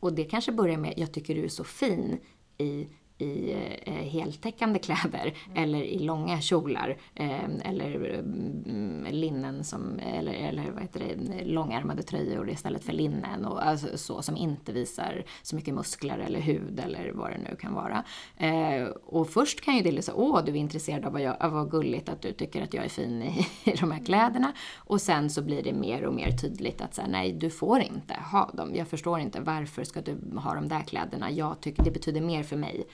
[0.00, 2.20] Och det kanske börjar med, jag tycker du är så fin
[2.58, 2.88] i
[3.20, 3.56] i
[3.86, 10.82] eh, heltäckande kläder eller i långa kjolar eh, eller mm, linnen som, eller, eller vad
[10.82, 15.74] heter det, långärmade tröjor istället för linnen och alltså, så som inte visar så mycket
[15.74, 18.04] muskler eller hud eller vad det nu kan vara.
[18.36, 21.52] Eh, och först kan ju det liksom, åh du är intresserad av vad, jag, av
[21.52, 24.52] vad gulligt att du tycker att jag är fin i, i de här kläderna.
[24.76, 28.14] Och sen så blir det mer och mer tydligt att säga nej du får inte
[28.32, 28.74] ha dem.
[28.74, 31.30] Jag förstår inte varför ska du ha de där kläderna.
[31.30, 32.86] Jag tycker det betyder mer för mig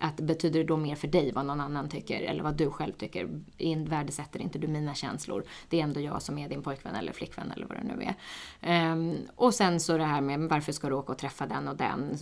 [0.00, 2.92] att betyder det då mer för dig vad någon annan tycker eller vad du själv
[2.92, 3.28] tycker?
[3.56, 5.44] In- Värdesätter inte du mina känslor?
[5.68, 8.92] Det är ändå jag som är din pojkvän eller flickvän eller vad det nu är.
[8.92, 11.76] Um, och sen så det här med varför ska du åka och träffa den och
[11.76, 12.16] den?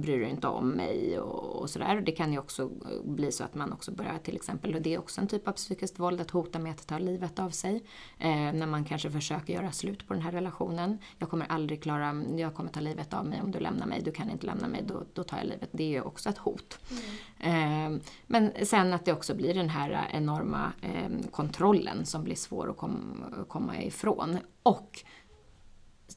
[0.00, 1.18] Bryr du dig inte om mig?
[1.18, 2.00] Och, och sådär.
[2.06, 2.70] Det kan ju också
[3.04, 5.52] bli så att man också börjar till exempel, och det är också en typ av
[5.52, 7.82] psykiskt våld, att hota med att ta livet av sig.
[8.18, 10.98] Eh, när man kanske försöker göra slut på den här relationen.
[11.18, 14.12] Jag kommer aldrig klara, jag kommer ta livet av mig om du lämnar mig, du
[14.12, 15.68] kan inte lämna mig, då, då tar jag livet.
[15.72, 16.78] Det är ju också ett hot.
[17.40, 17.90] Eh,
[18.26, 22.76] men sen att det också blir den här enorma eh, kontrollen som blir svår att
[22.76, 24.38] kom, komma ifrån.
[24.62, 25.04] Och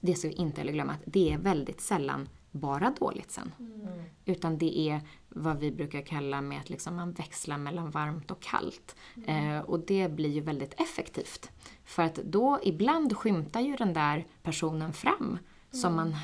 [0.01, 3.51] det ska vi inte heller glömma, att det är väldigt sällan bara dåligt sen.
[3.59, 4.03] Mm.
[4.25, 8.41] Utan det är vad vi brukar kalla med att liksom man växlar mellan varmt och
[8.41, 8.95] kallt.
[9.27, 11.51] Eh, och det blir ju väldigt effektivt.
[11.83, 15.37] För att då ibland skymtar ju den där personen fram
[15.71, 16.15] som man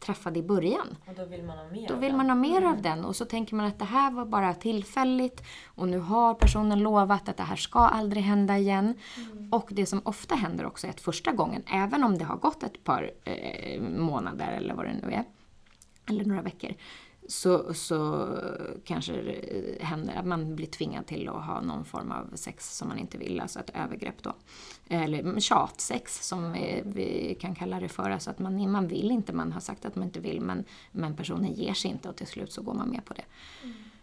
[0.00, 0.96] träffade i början.
[1.06, 3.04] Och då vill man ha mer Då vill man ha mer av den.
[3.04, 5.42] Och så tänker man att det här var bara tillfälligt.
[5.66, 8.94] Och nu har personen lovat att det här ska aldrig hända igen.
[9.50, 12.62] Och det som ofta händer också är att första gången, även om det har gått
[12.62, 15.24] ett par eh, månader eller vad det nu är,
[16.08, 16.74] eller några veckor,
[17.28, 18.28] så, så
[18.84, 22.88] kanske det händer att man blir tvingad till att ha någon form av sex som
[22.88, 24.32] man inte vill, alltså ett övergrepp då.
[24.88, 29.32] Eller tjatsex som vi, vi kan kalla det för, alltså att man, man vill inte,
[29.32, 32.26] man har sagt att man inte vill men, men personen ger sig inte och till
[32.26, 33.24] slut så går man med på det.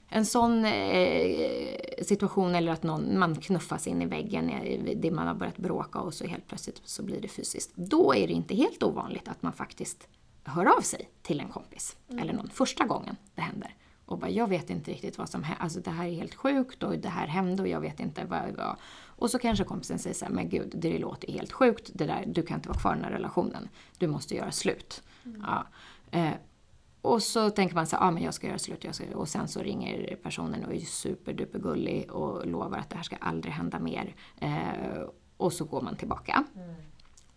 [0.10, 1.70] En sån eh,
[2.02, 6.00] situation eller att någon, man knuffas in i väggen, eh, det man har börjat bråka
[6.00, 7.72] och så helt plötsligt så blir det fysiskt.
[7.76, 10.08] Då är det inte helt ovanligt att man faktiskt
[10.46, 11.98] hör av sig till en kompis.
[12.20, 13.76] Eller någon första gången det händer.
[14.06, 15.64] Och bara, jag vet inte riktigt vad som hände.
[15.64, 18.56] Alltså det här är helt sjukt och det här hände och jag vet inte vad
[18.56, 18.78] var.
[19.06, 21.92] Och så kanske kompisen säger så här, men gud, det låter helt sjukt.
[21.94, 23.70] Det där, du kan inte vara kvar i den här relationen.
[23.98, 25.04] Du måste göra slut.
[25.24, 25.68] Ja.
[26.12, 26.34] Eh,
[27.02, 28.84] och så tänker man så här, ja men jag ska göra slut.
[28.84, 33.04] Jag ska, och sen så ringer personen och är superdupergullig och lovar att det här
[33.04, 34.16] ska aldrig hända mer.
[34.38, 35.02] Eh,
[35.38, 36.44] och så går man tillbaka.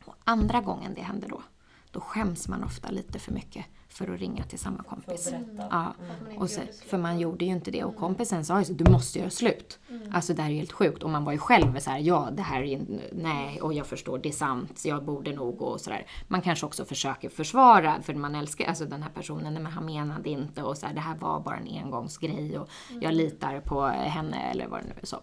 [0.04, 1.42] Och andra gången det händer då,
[1.90, 5.32] då skäms man ofta lite för mycket för att ringa till samma kompis.
[5.32, 5.38] Ja.
[5.58, 8.58] För att man inte Och så, för man gjorde ju inte det och kompisen sa
[8.58, 9.78] ju så, du måste göra slut.
[10.12, 11.02] Alltså det här är helt sjukt.
[11.02, 14.18] Och man var ju själv så här, ja det här är nej och jag förstår,
[14.18, 16.06] det är sant, jag borde nog och sådär.
[16.28, 19.84] Man kanske också försöker försvara, för man älskar alltså den här personen, nej men han
[19.84, 22.68] menade inte och så här, det här var bara en engångsgrej och
[23.00, 25.20] jag litar på henne eller vad det nu är så.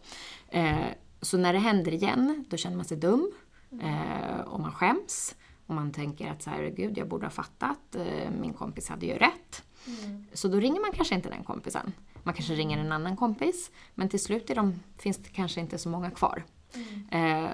[0.47, 0.75] Eh,
[1.21, 3.31] så när det händer igen, då känner man sig dum
[3.81, 5.35] eh, och man skäms.
[5.65, 9.05] Och man tänker att så här, gud jag borde ha fattat, eh, min kompis hade
[9.05, 9.63] ju rätt.
[10.33, 11.93] Så då ringer man kanske inte den kompisen.
[12.23, 15.77] Man kanske ringer en annan kompis, men till slut är de, finns det kanske inte
[15.77, 16.43] så många kvar.
[17.11, 17.49] Eh,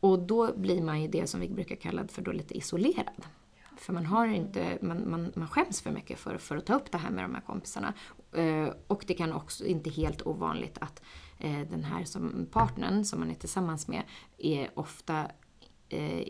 [0.00, 3.26] och då blir man ju det som vi brukar kalla för då lite isolerad.
[3.76, 6.92] För man, har inte, man, man, man skäms för mycket för, för att ta upp
[6.92, 7.94] det här med de här kompisarna.
[8.32, 11.02] Eh, och det kan också, inte helt ovanligt, att
[11.38, 14.02] eh, den här som partnern som man är tillsammans med
[14.38, 15.26] är ofta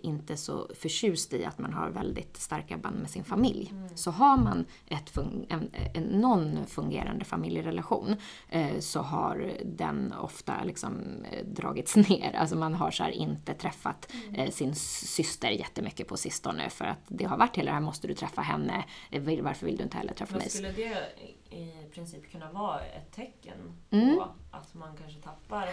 [0.06, 3.72] inte så förtjust i att man har väldigt starka band med sin familj.
[3.94, 8.16] Så har man ett fun- en, en non-fungerande familjerelation
[8.48, 12.32] eh, så har den ofta liksom, eh, dragits ner.
[12.36, 17.00] Alltså man har så här inte träffat eh, sin syster jättemycket på sistone för att
[17.08, 18.84] det har varit hela det här, måste du träffa henne?
[19.10, 20.50] Eh, Varför vill du inte heller träffa Men mig?
[20.50, 23.58] skulle det i i princip kunna vara ett tecken
[23.90, 24.16] Mm.
[24.16, 25.68] på att man kanske tappar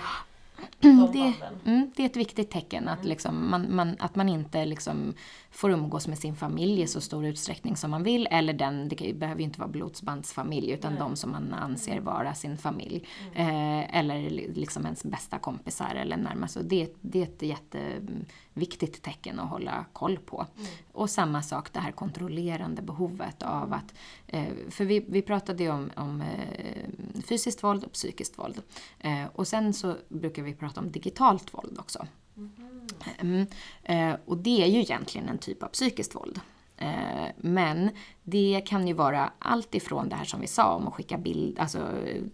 [0.82, 1.34] de det,
[1.65, 5.13] mm, det är ett viktigt tecken att, liksom, man, man, att man inte liksom
[5.52, 8.28] får umgås med sin familj i så stor utsträckning som man vill.
[8.32, 11.00] Eller den, det kan behöver ju inte vara blodsbandsfamilj utan Nej.
[11.00, 13.08] de som man anser vara sin familj.
[13.36, 13.48] Mm.
[13.82, 16.58] Eh, eller li- liksom ens bästa kompisar eller närmast.
[16.63, 17.43] Det, det är ett
[18.58, 20.46] jätteviktigt tecken att hålla koll på.
[20.58, 20.67] Mm.
[20.93, 23.93] Och samma sak det här kontrollerande behovet av att...
[24.28, 28.62] Eh, för vi, vi pratade ju om, om eh, fysiskt våld och psykiskt våld.
[29.00, 32.08] Eh, och sen så brukar vi prata om digitalt våld också.
[32.36, 32.88] Mhm.
[33.20, 33.48] Mm.
[34.26, 36.39] Och det är ju egentligen en typ av psykiskt våld.
[36.77, 37.89] Eh, men
[38.23, 41.59] det kan ju vara allt ifrån det här som vi sa om att skicka bild,
[41.59, 41.79] alltså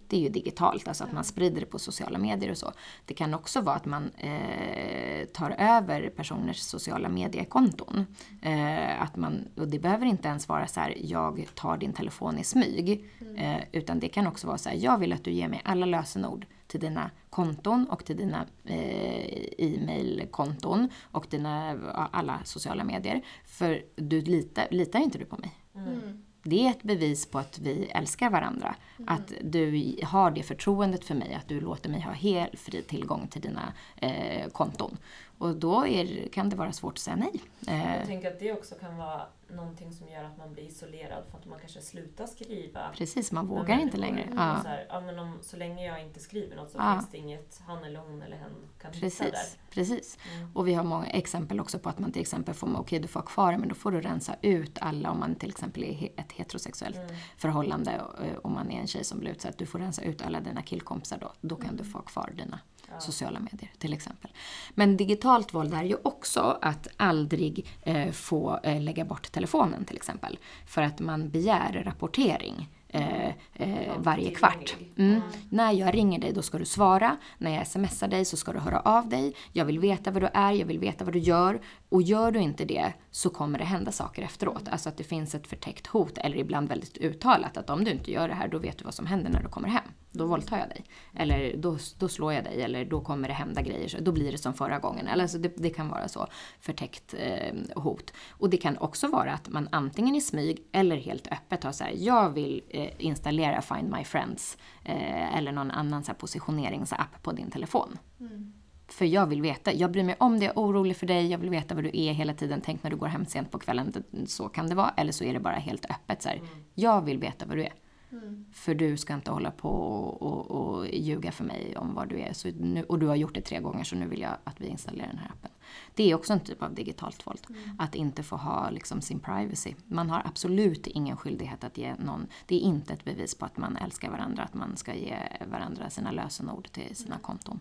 [0.08, 2.72] det är ju digitalt, alltså att man sprider det på sociala medier och så.
[3.06, 8.06] Det kan också vara att man eh, tar över personers sociala mediekonton.
[8.42, 12.38] Eh, att man, och det behöver inte ens vara så här, jag tar din telefon
[12.38, 13.04] i smyg.
[13.20, 13.36] Mm.
[13.36, 15.86] Eh, utan det kan också vara så här, jag vill att du ger mig alla
[15.86, 21.78] lösenord till dina konton och till dina eh, e-mailkonton och dina
[22.12, 23.22] alla sociala medier.
[23.44, 25.52] För du litar, litar inte du på mig?
[25.74, 26.24] Mm.
[26.42, 28.74] Det är ett bevis på att vi älskar varandra.
[28.98, 29.14] Mm.
[29.14, 33.28] Att du har det förtroendet för mig, att du låter mig ha helt fri tillgång
[33.28, 34.98] till dina eh, konton.
[35.38, 37.40] Och då är, kan det vara svårt att säga nej.
[37.60, 38.06] Jag eh.
[38.06, 39.22] tänker att det också kan vara
[39.54, 42.90] någonting som gör att man blir isolerad för att man kanske slutar skriva.
[42.94, 44.28] Precis, man vågar inte längre.
[44.36, 44.60] Ja.
[44.62, 46.92] Så, här, ja, men om, så länge jag inte skriver något så ja.
[46.92, 49.20] finns det inget han eller hon eller hen kan Precis.
[49.20, 49.46] hitta där.
[49.70, 50.18] Precis.
[50.34, 50.56] Mm.
[50.56, 53.08] Och vi har många exempel också på att man till exempel får, okej okay, du
[53.08, 55.84] får ha kvar det men då får du rensa ut alla om man till exempel
[55.84, 57.14] är ett heterosexuellt mm.
[57.36, 58.00] förhållande
[58.42, 59.58] och man är en tjej som blir utsatt.
[59.58, 61.32] Du får rensa ut alla dina killkompisar då.
[61.40, 61.92] Då kan du mm.
[61.92, 62.60] få ha kvar dina
[62.94, 63.00] ja.
[63.00, 64.30] sociala medier till exempel.
[64.74, 69.96] Men digitalt våld är ju också att aldrig eh, få eh, lägga bort telefonen till
[69.96, 70.38] exempel.
[70.66, 74.76] För att man begär rapportering eh, eh, varje kvart.
[74.96, 75.20] Mm.
[75.50, 77.16] När jag ringer dig då ska du svara.
[77.38, 79.34] När jag smsar dig så ska du höra av dig.
[79.52, 81.60] Jag vill veta vad du är, jag vill veta vad du gör.
[81.94, 84.68] Och gör du inte det så kommer det hända saker efteråt.
[84.68, 88.10] Alltså att det finns ett förtäckt hot eller ibland väldigt uttalat att om du inte
[88.10, 89.84] gör det här då vet du vad som händer när du kommer hem.
[90.10, 90.84] Då våldtar jag dig.
[91.14, 94.00] Eller då, då slår jag dig eller då kommer det hända grejer.
[94.00, 95.06] Då blir det som förra gången.
[95.06, 96.26] Eller alltså det, det kan vara så
[96.60, 98.12] förtäckt eh, hot.
[98.30, 101.84] Och det kan också vara att man antingen i smyg eller helt öppet har så
[101.84, 107.22] här, jag vill eh, installera Find My Friends eh, eller någon annan så här, positioneringsapp
[107.22, 107.98] på din telefon.
[108.20, 108.52] Mm.
[108.88, 111.38] För jag vill veta, jag bryr mig om det, jag är orolig för dig, jag
[111.38, 112.60] vill veta vad du är hela tiden.
[112.64, 114.94] Tänk när du går hem sent på kvällen, så kan det vara.
[114.96, 116.48] Eller så är det bara helt öppet så här, mm.
[116.74, 117.72] jag vill veta vad du är.
[118.12, 118.44] Mm.
[118.52, 122.20] För du ska inte hålla på och, och, och, ljuga för mig om vad du
[122.20, 122.32] är.
[122.32, 124.66] Så nu, och du har gjort det tre gånger så nu vill jag att vi
[124.66, 125.50] installerar den här appen.
[125.94, 127.40] Det är också en typ av digitalt våld.
[127.48, 127.76] Mm.
[127.78, 129.74] Att inte få ha liksom, sin privacy.
[129.86, 132.26] Man har absolut ingen skyldighet att ge någon.
[132.46, 135.16] Det är inte ett bevis på att man älskar varandra att man ska ge
[135.50, 137.22] varandra sina lösenord till sina mm.
[137.22, 137.60] konton.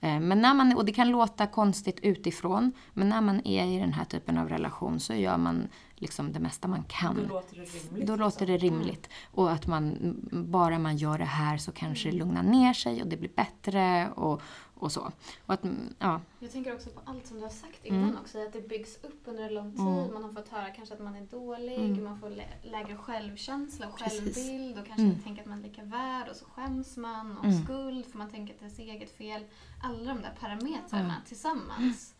[0.00, 3.78] Eh, men när man, och det kan låta konstigt utifrån, men när man är i
[3.78, 5.68] den här typen av relation så gör man
[6.00, 7.14] liksom det mesta man kan.
[7.16, 8.06] Då låter det rimligt.
[8.06, 8.78] Då låter det liksom.
[8.78, 9.08] rimligt.
[9.32, 13.08] Och att man, bara man gör det här så kanske det lugnar ner sig och
[13.08, 14.42] det blir bättre och,
[14.74, 15.12] och så.
[15.46, 15.60] Och att,
[15.98, 16.20] ja.
[16.38, 18.16] Jag tänker också på allt som du har sagt innan mm.
[18.16, 19.80] också, att det byggs upp under en lång tid.
[19.80, 20.14] Mm.
[20.14, 22.04] Man har fått höra kanske att man är dålig, mm.
[22.04, 24.34] man får lä lägre självkänsla och Precis.
[24.34, 25.22] självbild och kanske mm.
[25.22, 27.64] tänker att man är lika värd och så skäms man och mm.
[27.64, 29.44] skuld för man tänker att det är ens eget fel.
[29.82, 32.14] Alla de där parametrarna tillsammans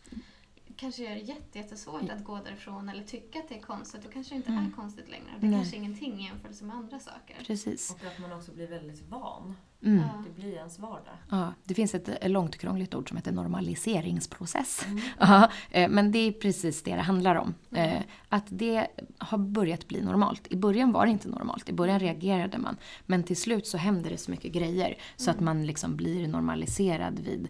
[0.77, 4.03] kanske gör det jättesvårt att gå därifrån eller tycka att det är konstigt.
[4.03, 4.65] Då kanske det inte mm.
[4.65, 5.25] är konstigt längre.
[5.39, 5.59] Det är Nej.
[5.59, 7.43] kanske ingenting i jämförelse med andra saker.
[7.47, 7.91] Precis.
[7.91, 9.55] Och att man också blir väldigt van.
[9.83, 10.03] Mm.
[10.23, 11.13] Det blir ens vardag.
[11.29, 14.85] Ja, det finns ett långt krångligt ord som heter normaliseringsprocess.
[14.85, 15.01] Mm.
[15.19, 17.53] Ja, eh, men det är precis det det handlar om.
[17.71, 17.89] Mm.
[17.89, 20.47] Eh, att det har börjat bli normalt.
[20.49, 21.69] I början var det inte normalt.
[21.69, 22.77] I början reagerade man.
[23.05, 25.45] Men till slut så händer det så mycket grejer så att mm.
[25.45, 27.47] man liksom blir normaliserad vid,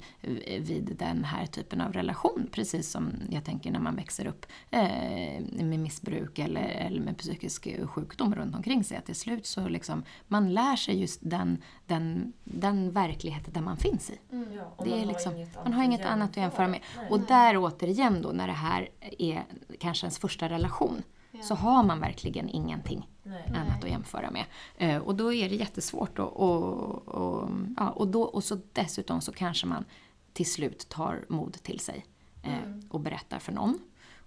[0.60, 2.48] vid den här typen av relation.
[2.52, 7.68] Precis som jag tänker när man växer upp eh, med missbruk eller, eller med psykisk
[7.86, 8.98] sjukdom runt omkring sig.
[8.98, 11.58] Att till slut så liksom, man lär sig just den,
[11.96, 14.20] den den, verkligheten där man finns i.
[14.32, 14.54] Mm.
[14.54, 16.80] Ja, det är liksom, har man har inget annat att jämföra med.
[17.10, 19.46] Och där återigen då, när det här är
[19.80, 21.42] kanske ens första relation, ja.
[21.42, 23.44] så har man verkligen ingenting Nej.
[23.48, 24.46] annat att jämföra med.
[24.82, 26.20] Uh, och då är det jättesvårt.
[26.20, 29.86] Och, och, och, ja, och, då, och så dessutom så kanske man
[30.34, 32.06] till slut tar mod till sig
[32.48, 32.82] uh, mm.
[32.90, 33.80] och berättar för någon.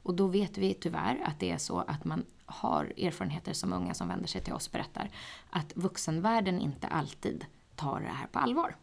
[0.03, 3.94] Och då vet vi tyvärr att det är så att man har erfarenheter som unga
[3.94, 5.11] som vänder sig till oss berättar
[5.50, 8.76] att vuxenvärlden inte alltid tar det här på allvar.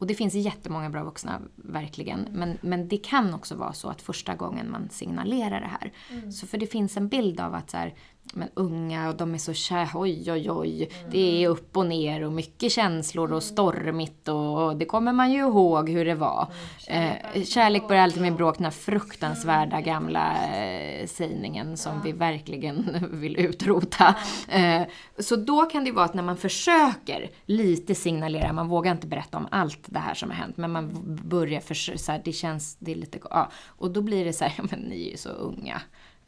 [0.00, 2.28] Och det finns jättemånga bra vuxna, verkligen.
[2.30, 5.92] Men, men det kan också vara så att första gången man signalerar det här.
[6.10, 6.32] Mm.
[6.32, 7.94] Så för det finns en bild av att så här,
[8.32, 10.88] men unga och de är så kär, oj oj oj.
[10.98, 11.10] Mm.
[11.10, 15.38] Det är upp och ner och mycket känslor och stormigt och det kommer man ju
[15.38, 16.52] ihåg hur det var.
[16.86, 17.16] Mm.
[17.34, 22.00] Eh, kärlek börjar alltid med bråk, den här fruktansvärda gamla eh, sägningen som ja.
[22.04, 24.14] vi verkligen vill utrota.
[24.48, 24.82] Eh,
[25.18, 29.38] så då kan det vara att när man försöker lite signalera, man vågar inte berätta
[29.38, 32.96] om allt det här som har hänt, men man börjar försöka, det känns, det är
[32.96, 33.50] lite, ja.
[33.66, 35.82] Och då blir det så här, men ni är ju så unga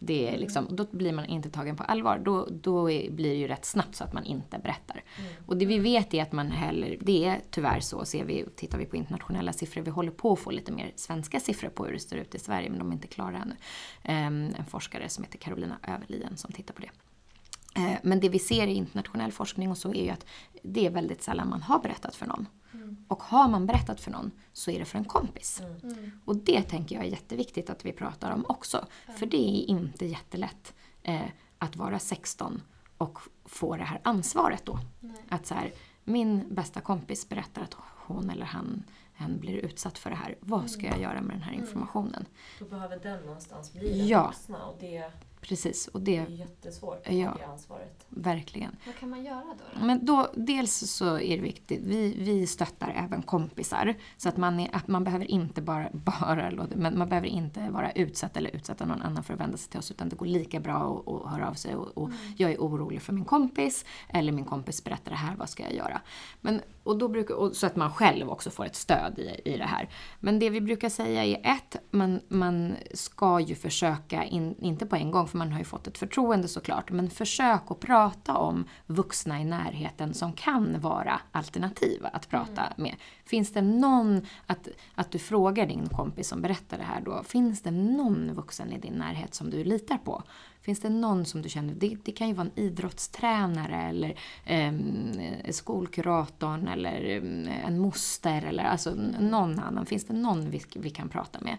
[0.05, 2.19] Det är liksom, då blir man inte tagen på allvar.
[2.19, 5.05] Då, då är, blir det ju rätt snabbt så att man inte berättar.
[5.47, 8.79] Och det vi vet är att man heller, det är tyvärr så, ser vi, tittar
[8.79, 11.93] vi på internationella siffror, vi håller på att få lite mer svenska siffror på hur
[11.93, 13.55] det ser ut i Sverige, men de är inte klara ännu.
[14.27, 16.91] Um, en forskare som heter Carolina Överlien som tittar på det.
[17.75, 20.27] Eh, men det vi ser i internationell forskning och så är ju att
[20.63, 22.47] det är väldigt sällan man har berättat för någon.
[22.75, 23.05] Mm.
[23.09, 25.63] Och har man berättat för någon så är det för en kompis.
[25.83, 26.21] Mm.
[26.25, 28.77] Och det tänker jag är jätteviktigt att vi pratar om också.
[29.07, 29.19] Mm.
[29.19, 32.63] För det är inte jättelätt eh, att vara 16
[32.99, 34.79] och få det här ansvaret då.
[35.01, 35.25] Nej.
[35.29, 35.73] Att så här,
[36.05, 40.37] min bästa kompis berättar att hon eller han hen blir utsatt för det här.
[40.41, 41.65] Vad ska jag göra med den här mm.
[41.65, 42.27] informationen?
[42.59, 44.27] Då behöver den någonstans bli den ja.
[44.27, 45.13] vuxna och det
[45.43, 45.89] Precis.
[45.89, 48.07] Och det, det är jättesvårt att ja, ta ansvaret.
[48.09, 48.77] Verkligen.
[48.87, 49.81] Vad kan man göra då?
[49.81, 49.87] då?
[49.87, 53.95] Men då, dels så är det viktigt, vi, vi stöttar även kompisar.
[54.17, 57.93] Så att man, är, att man behöver inte bara, bara men man behöver inte vara
[57.93, 59.91] utsatt eller utsätta någon annan för att vända sig till oss.
[59.91, 62.19] Utan det går lika bra att, höra av sig och, och mm.
[62.37, 63.85] jag är orolig för min kompis.
[64.09, 66.01] Eller min kompis berättar det här, vad ska jag göra?
[66.41, 69.57] Men, och då brukar, och så att man själv också får ett stöd i, i
[69.57, 69.89] det här.
[70.21, 74.97] Men det vi brukar säga är ett, man, man ska ju försöka, in, inte på
[74.97, 78.65] en gång för man har ju fått ett förtroende såklart, men försök att prata om
[78.87, 82.73] vuxna i närheten som kan vara alternativa att prata mm.
[82.77, 82.95] med.
[83.25, 87.63] Finns det någon, att, att du frågar din kompis som berättar det här då, finns
[87.63, 90.23] det någon vuxen i din närhet som du litar på?
[90.63, 94.73] Finns det någon som du känner, det, det kan ju vara en idrottstränare eller eh,
[95.51, 99.87] skolkuratorn eller eh, en moster eller alltså någon annan.
[99.87, 101.59] Finns det någon vi, vi kan prata med?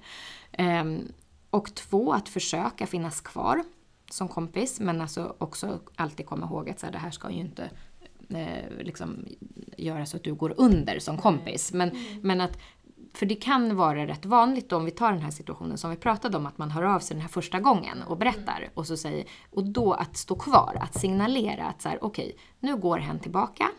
[0.52, 1.06] Eh,
[1.50, 3.64] och två, att försöka finnas kvar
[4.10, 7.40] som kompis men alltså också alltid komma ihåg att så här, det här ska ju
[7.40, 7.70] inte
[8.30, 9.26] eh, liksom
[9.78, 11.74] göra så att du går under som kompis.
[11.74, 12.20] Men, mm.
[12.22, 12.58] men att
[13.14, 15.98] för det kan vara rätt vanligt då, om vi tar den här situationen som vi
[15.98, 18.58] pratade om, att man hör av sig den här första gången och berättar.
[18.58, 18.70] Mm.
[18.74, 22.38] Och, så säger, och då att stå kvar, att signalera att så här, okej, okay,
[22.60, 23.70] nu går hen tillbaka.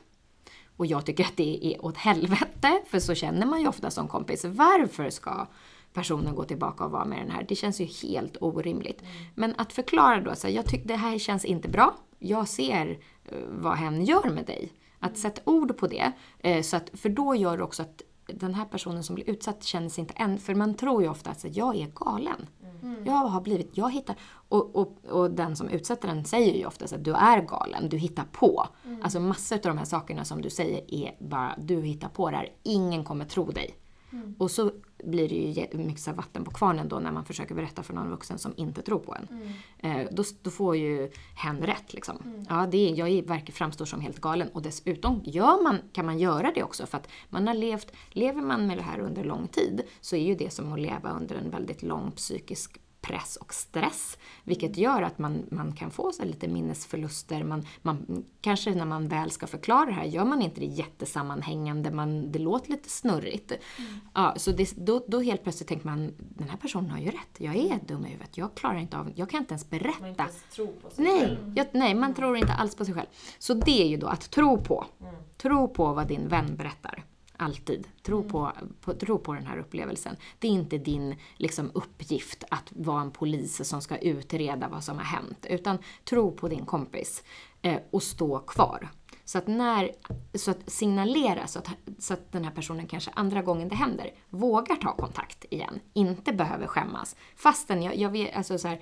[0.77, 4.09] Och jag tycker att det är åt helvete, för så känner man ju ofta som
[4.09, 4.45] kompis.
[4.45, 5.47] Varför ska
[5.93, 7.47] personen gå tillbaka och vara med den här?
[7.49, 9.03] Det känns ju helt orimligt.
[9.03, 9.13] Mm.
[9.35, 11.95] Men att förklara då, så här, jag tycker det här känns inte bra.
[12.19, 14.73] Jag ser uh, vad hen gör med dig.
[14.99, 15.21] Att mm.
[15.21, 16.13] sätta ord på det.
[16.47, 19.65] Uh, så att, för då gör det också att den här personen som blir utsatt
[19.65, 20.39] känner sig inte än...
[20.39, 22.47] För man tror ju ofta att jag är galen.
[22.83, 23.05] Mm.
[23.07, 24.17] Jag har blivit, jag hittar...
[24.49, 27.97] Och, och, och den som utsätter den säger ju ofta att du är galen, du
[27.97, 28.67] hittar på.
[28.85, 29.03] Mm.
[29.03, 32.37] Alltså massor av de här sakerna som du säger är bara, du hittar på det
[32.37, 32.53] här.
[32.63, 33.75] Ingen kommer tro dig.
[34.15, 34.35] Mm.
[34.39, 34.73] Och så
[35.05, 38.39] blir det ju mycket vatten på kvarnen då när man försöker berätta för någon vuxen
[38.39, 39.29] som inte tror på en.
[39.31, 40.01] Mm.
[40.01, 42.17] Eh, då, då, får ju hen rätt liksom.
[42.25, 42.45] Mm.
[42.49, 44.49] Ja, det är, jag verkar framstår som helt galen.
[44.49, 48.43] Och dessutom gör man, kan man göra det också för att man har levt, lever
[48.43, 51.37] man med det här under lång tid så är ju det som att leva under
[51.37, 54.19] en väldigt lång psykisk press och stress.
[54.45, 57.45] Vilket gör att man, man kan få så lite minnesförluster.
[57.45, 61.91] Man, man, kanske när man väl ska förklara det här gör man inte det jättesammanhängande,
[61.91, 63.53] man, det låter lite snurrigt.
[63.53, 64.01] Mm.
[64.15, 67.37] Ja, så det, då, då helt plötsligt tänker man, den här personen har ju rätt,
[67.39, 70.01] jag är dum i huvudet, jag klarar inte av, jag kan inte ens berätta.
[70.01, 71.53] Man inte tro på sig nej, själv.
[71.57, 72.15] Jag, nej, man mm.
[72.15, 73.07] tror inte alls på sig själv.
[73.39, 74.85] Så det är ju då att tro på.
[75.01, 75.15] Mm.
[75.37, 77.05] Tro på vad din vän berättar.
[77.37, 77.89] Alltid.
[78.03, 78.29] Tro, mm.
[78.29, 80.17] på, på, tro på den här upplevelsen.
[80.39, 84.99] Det är inte din liksom, uppgift att vara en polis som ska utreda vad som
[84.99, 85.47] har hänt.
[85.49, 87.25] Utan tro på din kompis
[87.63, 88.89] eh, och stå kvar.
[89.25, 89.91] Så att, när,
[90.35, 91.69] så att signalera så att,
[91.99, 95.81] så att den här personen kanske andra gången det händer vågar ta kontakt igen.
[95.93, 97.17] Inte behöver skämmas.
[97.37, 98.81] Fastän jag, jag vet, alltså så här,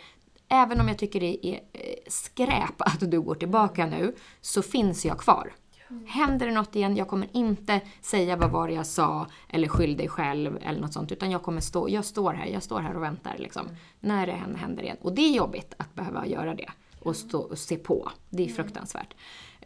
[0.48, 5.05] även om jag tycker det är eh, skräp att du går tillbaka nu, så finns
[5.05, 5.53] jag kvar.
[5.93, 6.07] Mm.
[6.07, 10.09] Händer det något igen, jag kommer inte säga vad var jag sa eller skyll dig
[10.09, 11.12] själv eller något sånt.
[11.12, 13.66] Utan jag kommer stå, jag står här, jag står här och väntar liksom.
[13.66, 13.76] Mm.
[14.01, 14.97] När det händer igen.
[15.01, 16.70] Och det är jobbigt att behöva göra det.
[17.01, 18.11] Och, stå, och se på.
[18.30, 18.57] Det är mm.
[18.57, 19.14] fruktansvärt.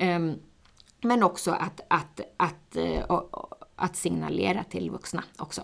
[0.00, 0.34] Um,
[1.00, 3.20] men också att, att, att, uh,
[3.76, 5.62] att signalera till vuxna också.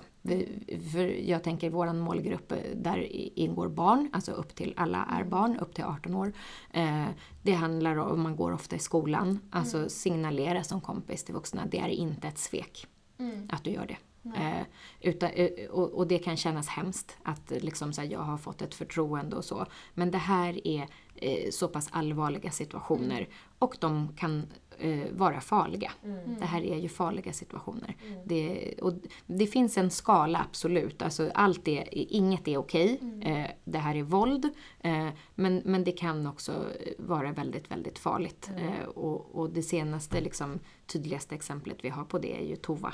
[0.92, 3.06] För jag tänker vår målgrupp, där
[3.38, 6.32] ingår barn, alltså upp till alla är barn, upp till 18 år.
[6.70, 7.06] Eh,
[7.42, 9.88] det handlar om, man går ofta i skolan, alltså mm.
[9.88, 12.86] signalera som kompis till vuxna, det är inte ett svek
[13.18, 13.48] mm.
[13.52, 13.96] att du gör det.
[14.24, 14.66] Eh,
[15.00, 18.62] utan, eh, och, och, det kan kännas hemskt att liksom, så här, jag har fått
[18.62, 19.66] ett förtroende och så.
[19.94, 23.30] Men det här är eh, så pass allvarliga situationer mm.
[23.58, 24.46] och de kan
[24.82, 25.92] eh, vara farliga.
[26.04, 26.36] Mm.
[26.40, 27.96] Det här är ju farliga situationer.
[28.06, 28.18] Mm.
[28.24, 28.92] Det, och
[29.26, 31.02] det finns en skala absolut.
[31.02, 32.98] Alltså allt är, inget är okej.
[33.00, 33.22] Mm.
[33.22, 34.48] Eh, det här är våld.
[34.80, 36.66] Eh, men, men det kan också
[36.98, 38.50] vara väldigt, väldigt farligt.
[38.50, 38.68] Mm.
[38.68, 42.92] Eh, och, och, det senaste, liksom, tydligaste exemplet vi har på det är ju Tova.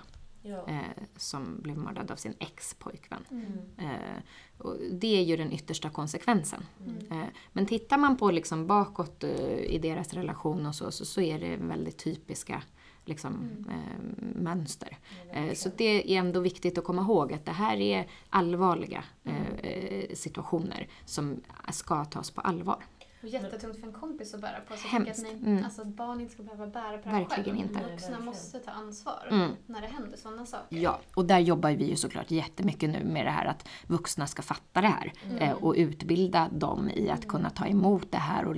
[0.49, 0.68] Ja.
[0.68, 3.24] eh, som blev mördad av sin ex-pojkvän.
[3.30, 3.46] Mm.
[3.78, 4.22] Eh,
[4.59, 6.62] och det är ju den yttersta konsekvensen.
[6.86, 7.20] Mm.
[7.22, 11.20] Eh, men tittar man på liksom bakåt eh, i deras relation och så, så, så
[11.20, 12.62] är det väldigt typiska
[13.05, 13.64] liksom, Mm.
[13.68, 14.99] eh, mönster.
[15.32, 15.53] Eh.
[15.55, 20.16] Så det är ändå viktigt att komma ihåg att det här är allvarliga Mm.
[20.16, 21.40] situationer som
[21.72, 22.84] ska tas på allvar.
[23.23, 24.77] Och jättetungt för en kompis att bära på.
[24.77, 25.11] Så jag Hemskt.
[25.27, 25.64] att, ni, Mm.
[25.64, 27.71] alltså, att barn inte ska behöva bära på det Verkligen själv.
[27.77, 27.91] inte.
[27.91, 29.51] Vuxna måste ta ansvar Mm.
[29.66, 30.77] när det händer sådana saker.
[30.77, 34.43] Ja, och där jobbar vi ju såklart jättemycket nu med det här att vuxna ska
[34.43, 35.37] fatta det här Mm.
[35.39, 38.57] eh, och utbilda dem i att kunna ta emot det här och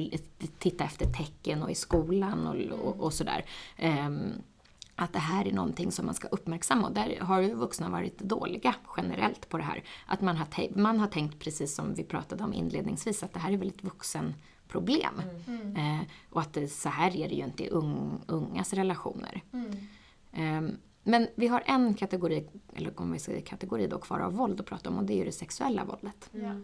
[0.59, 3.45] titta efter tecken och i skolan och, och, och sådär.
[3.77, 4.33] Ehm,
[4.95, 8.19] att det här är någonting som man ska uppmärksamma och där har ju vuxna varit
[8.19, 9.83] dåliga generellt på det här.
[10.07, 10.47] Att man har,
[10.79, 13.85] man har tänkt precis som vi pratade om inledningsvis att det här är väl ett
[14.75, 15.23] vuxenproblem.
[15.47, 15.77] Mm.
[15.77, 19.43] Eh, och att det, så här är det ju inte i ung, ungas relationer.
[19.53, 19.71] Mm.
[20.33, 22.47] Ehm, Men vi har en kategori,
[22.77, 25.17] eller om vi säger kategori då, kvar av våld att prata om och det är
[25.17, 26.31] ju det sexuella våldet.
[26.33, 26.55] Ja.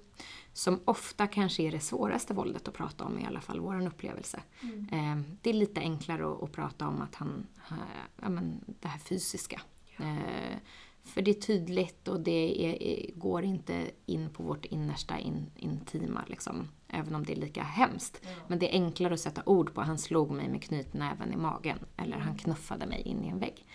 [0.53, 4.43] Som ofta kanske är det svåraste våldet att prata om, i alla fall vår upplevelse.
[4.63, 4.87] Mm.
[4.93, 7.77] Ehm, Det är lite enklare att, att prata om att han, eh,
[8.23, 9.61] ja men det här fysiska.
[9.99, 10.57] Eh,
[11.05, 15.47] För det är tydligt och det är, är, går inte in på vårt innersta in,
[15.57, 16.69] intima liksom.
[16.89, 18.21] Även om det är lika hemskt.
[18.23, 18.29] Ja.
[18.49, 21.79] Men det är enklare att sätta ord på han slog mig med knytnäven i magen.
[21.97, 23.67] Eller han knuffade mig in i en vägg.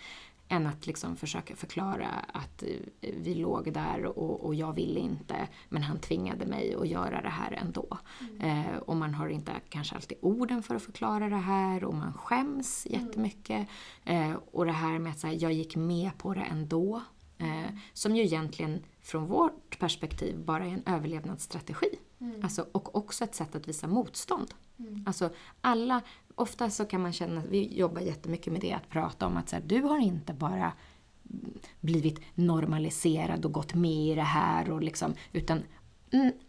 [0.48, 2.68] Än att liksom försöka förklara att eh,
[3.00, 5.48] vi låg där och, och jag ville inte.
[5.68, 7.98] Men han tvingade mig att göra det här ändå.
[8.40, 11.84] Eh, och man har inte kanske alltid orden för att förklara det här.
[11.84, 13.68] Och man skäms jättemycket.
[14.04, 17.02] Eh, och det här med att säga, jag gick med på det ändå.
[17.42, 21.88] Eh, som ju egentligen från vårt perspektiv bara är en överlevnadsstrategi.
[22.20, 22.40] Mm.
[22.44, 24.54] Alltså, och också ett sätt att visa motstånd.
[24.78, 25.04] Mm.
[25.06, 25.30] Alltså
[25.60, 26.00] alla,
[26.34, 29.56] ofta så kan man känna, vi jobbar jättemycket med det, att prata om att så
[29.56, 30.72] här, du har inte bara
[31.80, 35.62] blivit normaliserad och gått med i det här och liksom, utan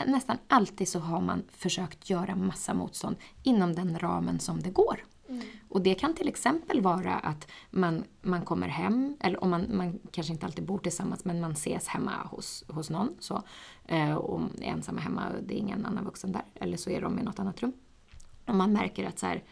[0.05, 5.03] nästan alltid så har man försökt göra massa motstånd inom den ramen som det går.
[5.33, 5.45] Mm.
[5.69, 9.99] Och det kan till exempel vara att man, man kommer hem, eller om man, man
[10.11, 13.15] kanske inte alltid bor tillsammans, men man ses hemma hos, hos någon.
[13.19, 13.43] Så,
[13.85, 16.45] eh, och är ensamma hemma, det är ingen annan vuxen där.
[16.55, 17.73] Eller så är de i något annat rum.
[18.45, 19.43] Och man märker att så här,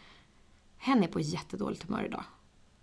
[0.76, 2.24] hen är på jättedåligt humör idag.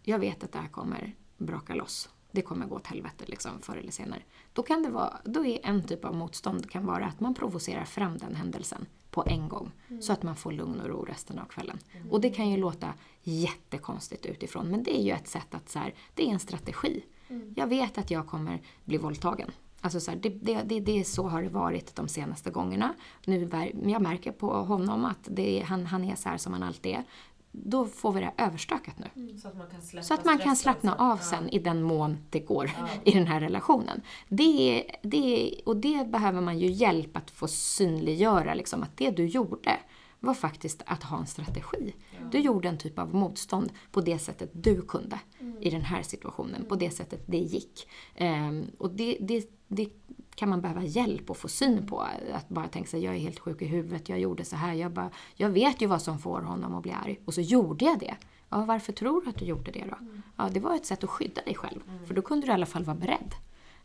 [0.04, 2.10] Jag vet att det här kommer braka loss.
[2.32, 4.21] Det kommer gå åt helvete liksom, förr eller senare.
[4.53, 7.86] Då, kan det vara, då är en typ av motstånd kan vara att man provocerar
[7.86, 9.71] fram den händelsen på en gång.
[10.01, 11.80] Så att man får lugn och ro resten av kvällen.
[12.09, 15.80] Och det kan ju låta jättekonstigt utifrån, men det är ju ett sätt att så
[15.80, 17.03] här, det är en strategi.
[17.30, 17.53] Mm.
[17.55, 19.51] Jag vet att jag kommer bli våldtagen.
[19.82, 22.93] Alltså så här, det, det, det, det, så har det varit de senaste gångerna.
[23.25, 23.49] Nu,
[23.86, 27.03] jag märker på honom att det, han, han är så här som han alltid är.
[27.52, 29.38] Då får vi det överstökat nu.
[29.38, 32.39] Så att man kan släppa att man kan slappna av sen i den mån det
[32.39, 32.88] går Ja.
[33.04, 34.02] i den här relationen.
[34.30, 39.26] Det, det, och det behöver man ju hjälp att få synliggöra, liksom, att det du
[39.26, 39.78] gjorde
[40.20, 41.93] var faktiskt att ha en strategi.
[42.12, 42.26] Ja.
[42.32, 45.62] Du gjorde en typ av motstånd på det sättet du kunde Mm.
[45.62, 47.88] i den här situationen, på det sättet det gick.
[48.16, 49.89] Ehm, och det, det, det
[50.36, 52.05] kan man behöva hjälp att få syn på.
[52.34, 54.74] Att bara tänka sig, jag är helt sjuk i huvudet, jag gjorde så här.
[54.74, 57.20] Jag, bara, jag vet ju vad som får honom att bli arg.
[57.26, 58.15] Och så gjorde jag det.
[58.49, 59.97] Ja, varför tror du att du gjorde det då?
[60.38, 61.80] Ja, det var ett sätt att skydda dig själv.
[62.07, 63.36] För då kunde du i alla fall vara beredd.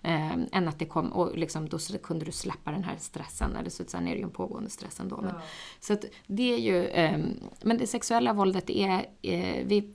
[0.03, 3.57] Ehm, än att det kom, och liksom, då kunde du släppa den här stressen.
[3.57, 5.17] Eller så, sen är det ju en pågående stress ändå.
[5.17, 5.41] Men, Ja.
[5.81, 7.31] så det är ju, ehm,
[7.63, 9.95] men det sexuella våldet är, eh, vi,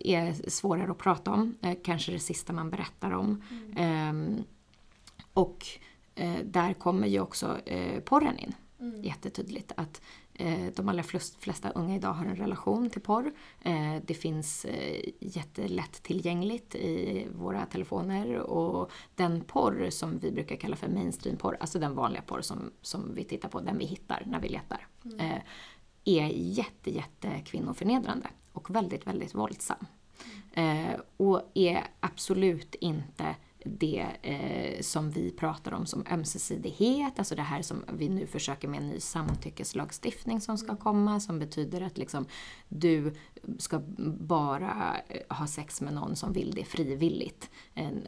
[0.00, 1.54] är svårare att prata om.
[1.62, 3.42] Eh, kanske det sista man berättar om.
[3.76, 4.44] Ehm,
[5.38, 5.66] och
[6.14, 8.54] eh, där kommer ju också eh, porren in.
[8.80, 9.02] Mm.
[9.02, 10.02] Jättetydligt att
[10.34, 13.32] eh, de allra flest, flesta unga idag har en relation till porr.
[13.62, 20.56] Eh, det finns eh, jättelätt tillgängligt i våra telefoner och den porr som vi brukar
[20.56, 24.22] kalla för mainstream-porr, alltså den vanliga porr som, som vi tittar på, den vi hittar
[24.26, 24.86] när vi letar,
[25.18, 25.42] eh,
[26.04, 29.86] är jätte, jätte kvinnoförnedrande och väldigt, väldigt våldsam.
[30.52, 37.42] Eh, och är absolut inte det eh, som vi pratar om som ömsesidighet, alltså det
[37.42, 41.98] här som vi nu försöker med en ny samtyckeslagstiftning som ska komma, som betyder att
[41.98, 42.26] liksom,
[42.68, 43.14] du
[43.58, 43.82] ska
[44.20, 47.50] bara eh, ha sex med någon som vill det frivilligt.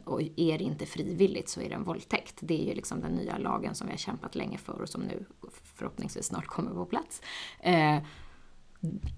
[0.03, 2.37] Och är det inte frivilligt så är det en våldtäkt.
[2.39, 5.01] Det är ju liksom den nya lagen som vi har kämpat länge för och som
[5.01, 5.25] nu
[5.63, 7.21] förhoppningsvis snart kommer på plats.
[7.59, 7.97] Eh,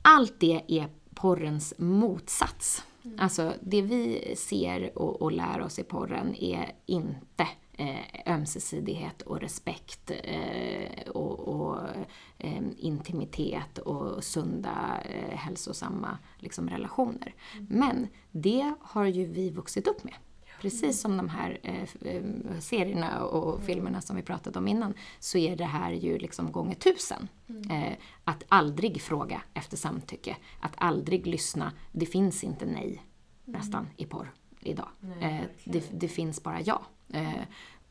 [0.02, 2.84] allt det är porrens motsats.
[3.18, 7.48] Alltså det vi ser och, och lär oss i porren är inte
[7.78, 11.80] eh, ömsesidighet och respekt eh, och, och
[12.38, 17.36] eh, intimitet och sunda, eh, hälsosamma liksom, relationer.
[17.70, 20.16] Men det har ju vi vuxit upp med.
[20.64, 22.24] Precis som de här eh, eh,
[22.60, 26.76] serierna och filmerna som vi pratade om innan, så är det här ju liksom gånger
[26.76, 27.28] tusen.
[27.70, 27.94] Eh,
[28.24, 31.72] att aldrig fråga efter samtycke, att aldrig lyssna.
[31.92, 33.04] Det finns inte nej
[33.46, 34.90] nästan i porr idag.
[35.00, 36.82] Nej, Eh, det, det finns bara ja.
[37.10, 37.44] Eh,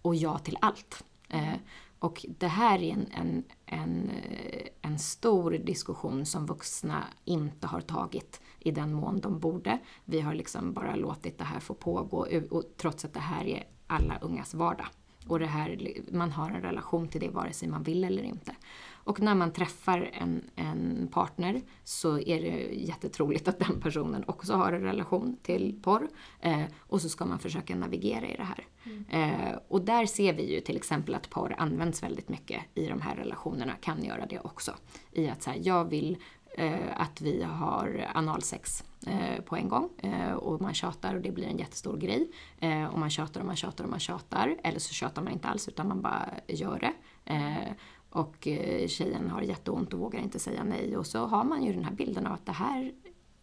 [0.02, 1.04] och ja till allt.
[1.28, 1.54] Eh,
[1.98, 4.10] och det här är en, en, en,
[4.82, 9.78] en stor diskussion som vuxna inte har tagit i den mån de borde.
[10.04, 13.64] Vi har liksom bara låtit det här få pågå och, trots att det här är
[13.86, 14.86] alla ungas vardag.
[15.26, 18.54] Och det här, man har en relation till det vare sig man vill eller inte.
[19.04, 24.54] Och när man träffar en, en partner så är det jättetroligt att den personen också
[24.54, 26.08] har en relation till porr.
[26.40, 28.66] Eh, och så ska man försöka navigera i det här.
[29.08, 33.00] Eh, och där ser vi ju till exempel att porr används väldigt mycket i de
[33.00, 34.74] här relationerna, kan göra det också.
[35.12, 36.16] I att så här, jag vill
[36.94, 41.46] att vi har analsex eh, på en gång eh, och man tjatar och det blir
[41.46, 42.30] en jättestor grej.
[42.58, 44.56] Eh, och man tjatar och man tjatar och man tjatar.
[44.62, 46.92] Eller så tjatar man inte alls utan man bara gör det.
[47.32, 47.72] Eh,
[48.10, 50.96] och eh, tjejen har jätteont och vågar inte säga nej.
[50.96, 52.92] Och så har man ju den här bilden av att det här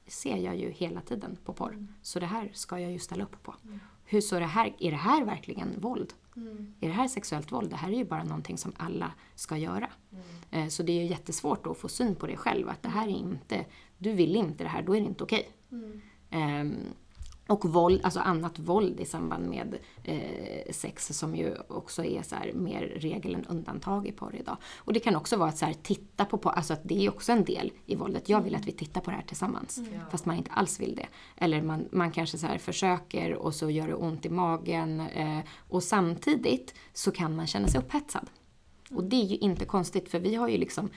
[0.07, 1.87] ser jag ju hela tiden på porr.
[2.01, 3.55] Så det här ska jag ju ställa upp på.
[4.05, 6.13] Hur så det här, är det här verkligen våld?
[6.41, 6.73] Mm.
[6.81, 7.69] Är det här sexuellt våld?
[7.69, 9.89] Det här är ju bara någonting som alla ska göra.
[10.51, 12.69] Eh, Så det är ju jättesvårt att få syn på det själv.
[12.69, 13.65] Att det här är inte,
[13.97, 15.49] du vill inte det här, då är det inte okej.
[15.71, 16.01] Mm.
[17.49, 22.35] Och våld, alltså annat våld i samband med eh, sex som ju också är så
[22.53, 24.57] mer regel än undantag i porr idag.
[24.77, 27.09] Och det kan också vara att så här, titta på porr, alltså att det är
[27.09, 28.29] också en del i våldet.
[28.29, 29.79] Jag vill att vi tittar på det här tillsammans.
[30.11, 31.07] Fast man inte alls vill det.
[31.37, 34.99] Eller man, man kanske så försöker och så gör det ont i magen.
[34.99, 35.39] Eh,
[35.69, 38.29] och samtidigt så kan man känna sig upphetsad.
[38.91, 40.89] Och det är ju inte konstigt för vi har ju liksom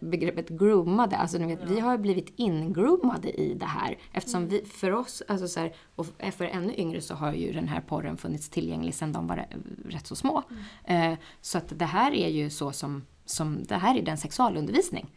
[0.00, 3.98] begreppet groomade, alltså ni vet, vi har blivit ingroomade i det här.
[4.12, 7.68] Eftersom vi, för oss, alltså så här, och för ännu yngre så har ju den
[7.68, 9.46] här porren funnits tillgänglig sedan de var
[9.84, 10.42] rätt så små.
[10.84, 15.10] Eh, så att det här är ju så som, som det här är den sexualundervisning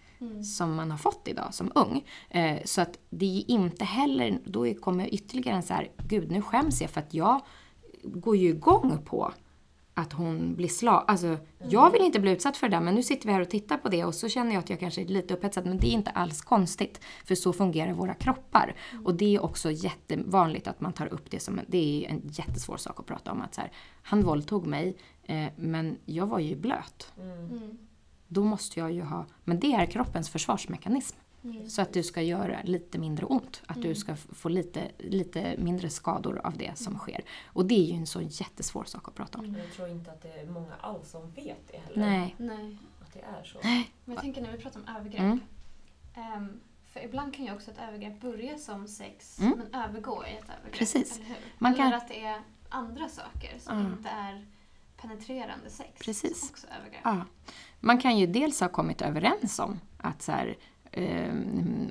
[0.44, 2.06] som man har fått idag som ung.
[2.30, 6.42] Eh, så att det är inte heller, då kommer ytterligare en så här, gud nu
[6.42, 7.42] skäms jag för att jag
[8.04, 9.34] går ju igång på
[10.00, 11.04] att hon blir slag.
[11.08, 11.38] Alltså,
[11.70, 13.78] jag vill inte bli utsatt för det där, men nu sitter vi här och tittar
[13.78, 15.66] på det och så känner jag att jag kanske är lite upphetsad.
[15.66, 18.76] Men det är inte alls konstigt, för så fungerar våra kroppar.
[19.06, 22.78] Och det är också jättevanligt att man tar upp det som, det är en jättesvår
[22.78, 23.42] sak att prata om.
[23.42, 23.72] Att så här,
[24.02, 27.14] han våldtog mig, eh, men jag var ju blöt.
[27.18, 27.78] Mm.
[28.28, 31.18] Då måste jag ju ha, men det är kroppens försvarsmekanism.
[31.44, 31.70] Mm.
[31.70, 33.62] Så att du ska göra lite mindre ont.
[33.68, 37.22] Att du ska få lite, lite mindre skador av det som sker.
[37.46, 39.52] Och det är ju en så jättesvår sak att prata om.
[39.52, 42.00] Men Jag tror inte att det är många alls som vet det heller.
[42.10, 42.36] Nej.
[42.38, 42.78] Nej.
[43.02, 43.60] Att det är så.
[43.64, 43.84] Men
[44.16, 45.20] jag tänker när vi pratar om övergrepp.
[45.20, 45.40] Mm.
[46.16, 46.60] ehm,
[46.94, 49.58] för ibland kan ju också ett övergrepp börja som sex Mm.
[49.72, 50.74] men övergå i ett övergrepp.
[50.80, 51.16] Precis.
[51.18, 51.36] Eller hur?
[51.58, 53.86] Man eller kan- att det är andra saker som Ja.
[53.98, 54.46] inte är
[55.02, 56.00] penetrerande sex.
[56.00, 56.40] Precis.
[56.40, 57.02] Som också är övergrepp.
[57.04, 57.26] Ja.
[57.80, 60.58] Man kan ju dels ha kommit överens om att så här,
[61.00, 61.34] eh,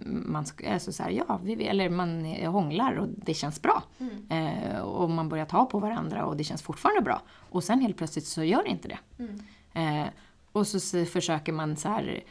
[0.04, 3.82] man alltså så här, ja, vi, eller man hånglar och det känns bra.
[3.98, 4.46] Mm.
[4.46, 7.22] Eh, och man börjar ta på varandra och det känns fortfarande bra.
[7.50, 8.98] Och sen helt plötsligt så gör det inte det.
[9.18, 9.40] Mm.
[10.04, 10.08] Eh,
[10.52, 12.22] och så, försöker man så här,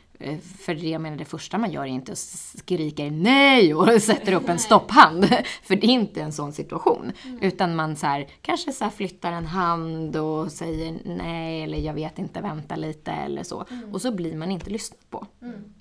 [0.42, 4.34] för det jag menar det första man gör är inte att skrika nej och sätter
[4.34, 5.26] upp en stopphand.
[5.64, 7.12] För det är inte en sån situation.
[7.26, 7.40] Mm.
[7.42, 12.20] Utan man så här, kanske så flyttar en hand och säger nej eller jag vet
[12.20, 13.66] inte, vänta lite eller så.
[13.92, 15.26] Och så blir man inte lyssnad på.
[15.42, 15.74] Mm.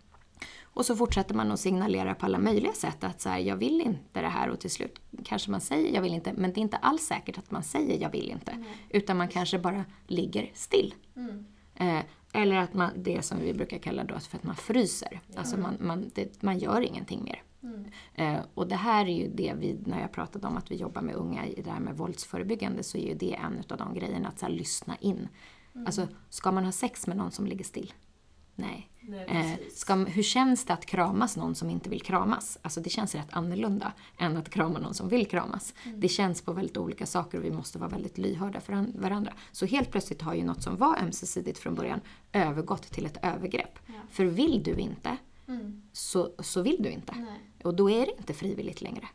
[0.76, 3.80] Och så fortsätter man att signalera på alla möjliga sätt att så här, jag vill
[3.80, 6.32] inte det här och till slut kanske man säger jag vill inte.
[6.32, 8.56] Men det är inte alls säkert att man säger jag vill inte.
[8.56, 8.68] Nej.
[8.90, 10.94] Utan man kanske bara ligger still.
[11.16, 11.46] Mm.
[11.74, 15.20] Eh, eller att man, det som vi brukar kalla då för att man fryser.
[15.36, 17.42] Alltså man, man, det, man gör ingenting mer.
[17.62, 17.84] Mm.
[18.14, 21.02] Eh, och det här är ju det vi, när jag pratade om att vi jobbar
[21.02, 24.28] med unga i det här med våldsförebyggande, så är ju det en av de grejerna,
[24.28, 25.28] att så här, lyssna in.
[25.86, 27.92] Alltså, ska man ha sex med någon som ligger still?
[28.56, 28.88] Nej.
[29.00, 32.58] Nej, Eh, ska, hur känns det att kramas någon som inte vill kramas?
[32.62, 35.74] Alltså det känns rätt annorlunda än att krama någon som vill kramas.
[35.94, 39.32] Det känns på väldigt olika saker och vi måste vara väldigt lyhörda för an- varandra.
[39.52, 42.00] Så helt plötsligt har ju något som var ömsesidigt från början
[42.32, 43.78] övergått till ett övergrepp.
[43.86, 43.92] Ja.
[44.10, 45.16] För vill du inte,
[45.48, 45.82] Mm.
[45.92, 47.14] så, så vill du inte.
[47.16, 47.40] Nej.
[47.64, 49.08] Och då är det inte frivilligt längre.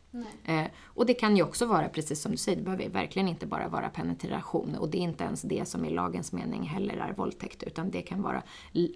[0.44, 3.46] Eh, och det kan ju också vara, precis som du säger, det behöver verkligen inte
[3.46, 4.74] bara vara penetration.
[4.74, 7.62] Och det är inte ens det som i lagens mening heller är våldtäkt.
[7.62, 8.42] Utan det kan vara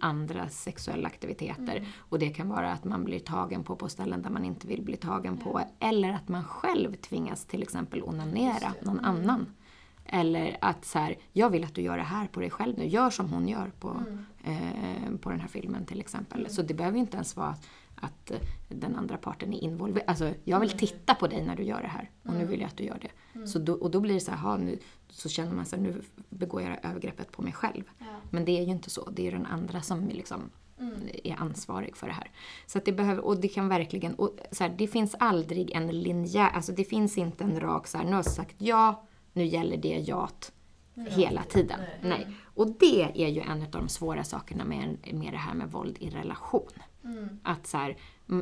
[0.00, 1.88] andra sexuella aktiviteter.
[1.98, 4.82] Och det kan vara att man blir tagen på på ställen där man inte vill
[4.82, 5.60] bli tagen på.
[5.80, 9.46] Eller att man själv tvingas till exempel onanera någon annan.
[10.08, 12.86] Eller att så här, jag vill att du gör det här på dig själv nu.
[12.86, 14.02] Gör som hon gör på,
[14.44, 16.50] eh, på den här filmen till exempel.
[16.50, 18.32] Så det behöver inte ens vara att, att
[18.68, 20.04] den andra parten är involverad.
[20.08, 22.10] Alltså, jag vill titta på dig när du gör det här.
[22.22, 23.46] Och nu vill jag att du gör det.
[23.46, 24.78] Så då, och då blir det så här, "Ha, nu,
[25.08, 27.84] så känner man sig nu begår jag övergreppet på mig själv.
[27.98, 28.04] Ja.
[28.30, 29.10] Men det är ju inte så.
[29.10, 30.50] Det är den andra som liksom
[30.80, 30.92] Mm.
[31.24, 32.30] är ansvarig för det här.
[32.66, 35.86] Så att det behöver, och det kan verkligen, och så här, det finns aldrig en
[36.00, 39.06] linjär, alltså det finns inte en rak så här, nu har jag sagt ja,
[39.36, 40.52] nu gäller det jat
[40.94, 41.80] hela tiden.
[41.80, 42.08] Nej.
[42.08, 42.26] Nej.
[42.54, 45.96] Och det är ju en av de svåra sakerna med, med det här med våld
[46.00, 46.70] i relation.
[47.04, 47.28] Mm.
[47.42, 47.96] Att så här,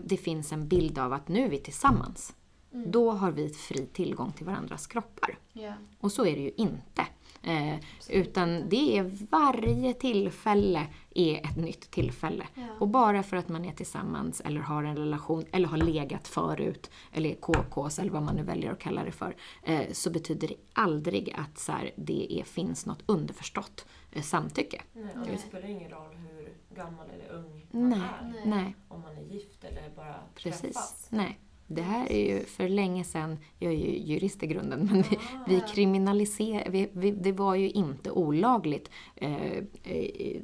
[0.05, 2.35] det finns en bild av att nu är vi tillsammans.
[2.73, 2.91] Mm.
[2.91, 5.39] Då har vi fri tillgång till varandras kroppar.
[5.53, 5.73] Ja.
[6.01, 7.07] Och så är det ju inte.
[7.43, 7.75] Eh,
[8.11, 12.47] utan det är varje tillfälle är ett nytt tillfälle.
[12.55, 12.63] Ja.
[12.81, 16.91] Och bara för att man är tillsammans eller har en relation eller har legat förut
[17.13, 19.37] eller är KKs eller vad man nu väljer att kalla det för.
[19.63, 24.83] Eh, så betyder det aldrig att så här, det är, finns något underförstått eh, samtycke.
[24.93, 28.01] Nej, och det spelar ingen roll hur gammal eller ung man Nej,
[28.43, 28.47] är.
[28.47, 30.61] Nej, Om man är gift eller bara precis.
[30.61, 31.07] träffas.
[31.11, 31.41] Nej.
[31.67, 35.17] Det här är ju för länge sedan, jag är ju jurist i grunden, men vi,
[35.17, 35.45] Ah.
[35.49, 40.43] vi kriminaliserar, vi, vi, det var ju inte olagligt eh, i,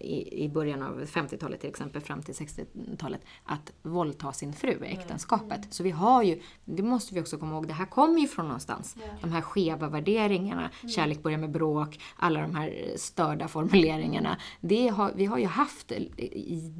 [0.00, 4.92] i, i början av 50-talet till exempel fram till 60-talet att våldta sin fru i
[4.92, 5.60] äktenskapet.
[5.74, 8.44] Så vi har ju, det måste vi också komma ihåg, det här kommer ju från
[8.46, 8.96] någonstans.
[9.00, 9.02] Ja.
[9.20, 14.36] De här skeva värderingarna, kärlek börjar med bråk, alla de här störda formuleringarna.
[14.60, 16.12] Det har, vi har ju haft i-
[16.54, 16.72] i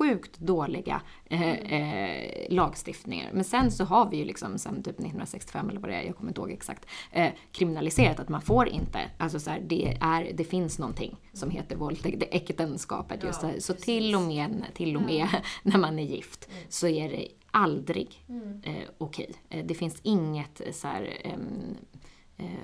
[0.00, 3.30] sjukt dåliga eh, eh, lagstiftningar.
[3.32, 6.16] Men sen så har vi ju liksom sen typ 1965 eller vad det är, jag
[6.16, 10.32] kommer inte ihåg exakt, eh, kriminaliserat att man får inte, alltså så här, det, är,
[10.34, 13.50] det finns någonting som heter våldtäkt, det äktenskapet just Ja.
[13.58, 15.28] Så till och med, till och med
[15.62, 18.60] när man är gift så är det aldrig Mm.
[18.64, 19.30] eh, okej.
[19.48, 21.89] Eh, det finns inget så här, ehm, eh,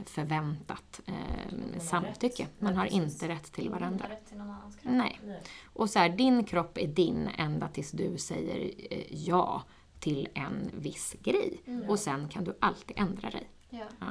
[0.06, 2.48] förväntat eh, samtycke.
[2.58, 4.02] Man har inte rätt till varandra.
[4.04, 4.92] har rätt till någon annans kropp.
[4.92, 5.20] Nej.
[5.64, 9.62] Och så här, din kropp är din ända tills du säger eh, ja
[10.00, 11.62] till en viss grej.
[11.66, 11.90] Mm.
[11.90, 13.50] Och sen kan du alltid ändra dig.
[13.70, 13.84] Ja.
[14.00, 14.06] Ja.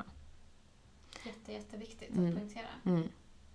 [1.26, 2.28] Jätte, jätteviktigt Mm.
[2.28, 2.68] att poängtera.
[2.86, 3.10] Mm,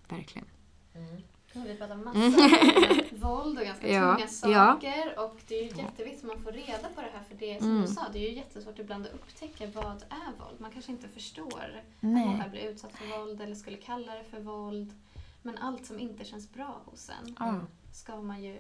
[0.09, 0.49] verkligen.
[0.95, 1.23] Mm.
[1.53, 4.73] Nu har vi pratat massa om våld och ganska Ja, tunga ja.
[4.75, 7.59] saker och det är ju jätteviktigt att man får reda på det här för det
[7.59, 7.83] som Mm.
[7.83, 10.61] du sa, det är ju jättesvårt ibland att upptäcka vad är våld.
[10.61, 11.47] Man kanske inte förstår
[11.79, 12.27] att Nej.
[12.27, 14.93] man själv blir utsatt för våld eller skulle kalla det för våld.
[15.43, 17.61] Men allt som inte känns bra hos en Ja,
[17.93, 18.59] ska man ju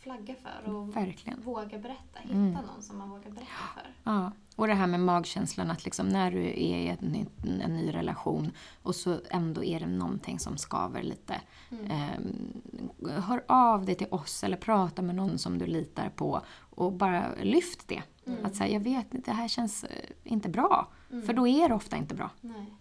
[0.00, 1.40] flagga för och verkligen.
[1.42, 2.18] våga berätta.
[2.20, 2.52] Hitta Mm.
[2.52, 3.94] någon som man vågar berätta för.
[4.04, 4.32] Ja.
[4.60, 8.52] Och det här med magkänslan att liksom när du är i nytt, en ny relation
[8.82, 11.40] och så ändå är det någonting som skaver lite.
[11.70, 11.90] Mm.
[11.90, 16.92] Eh, hör av dig till oss eller prata med någon som du litar på och
[16.92, 18.02] bara lyft det.
[18.26, 18.44] Mm.
[18.44, 20.88] Att säga, jag vet inte, det här känns eh, inte bra.
[21.10, 21.26] Mm.
[21.26, 22.30] För då är det ofta inte bra.
[22.40, 22.74] Nej.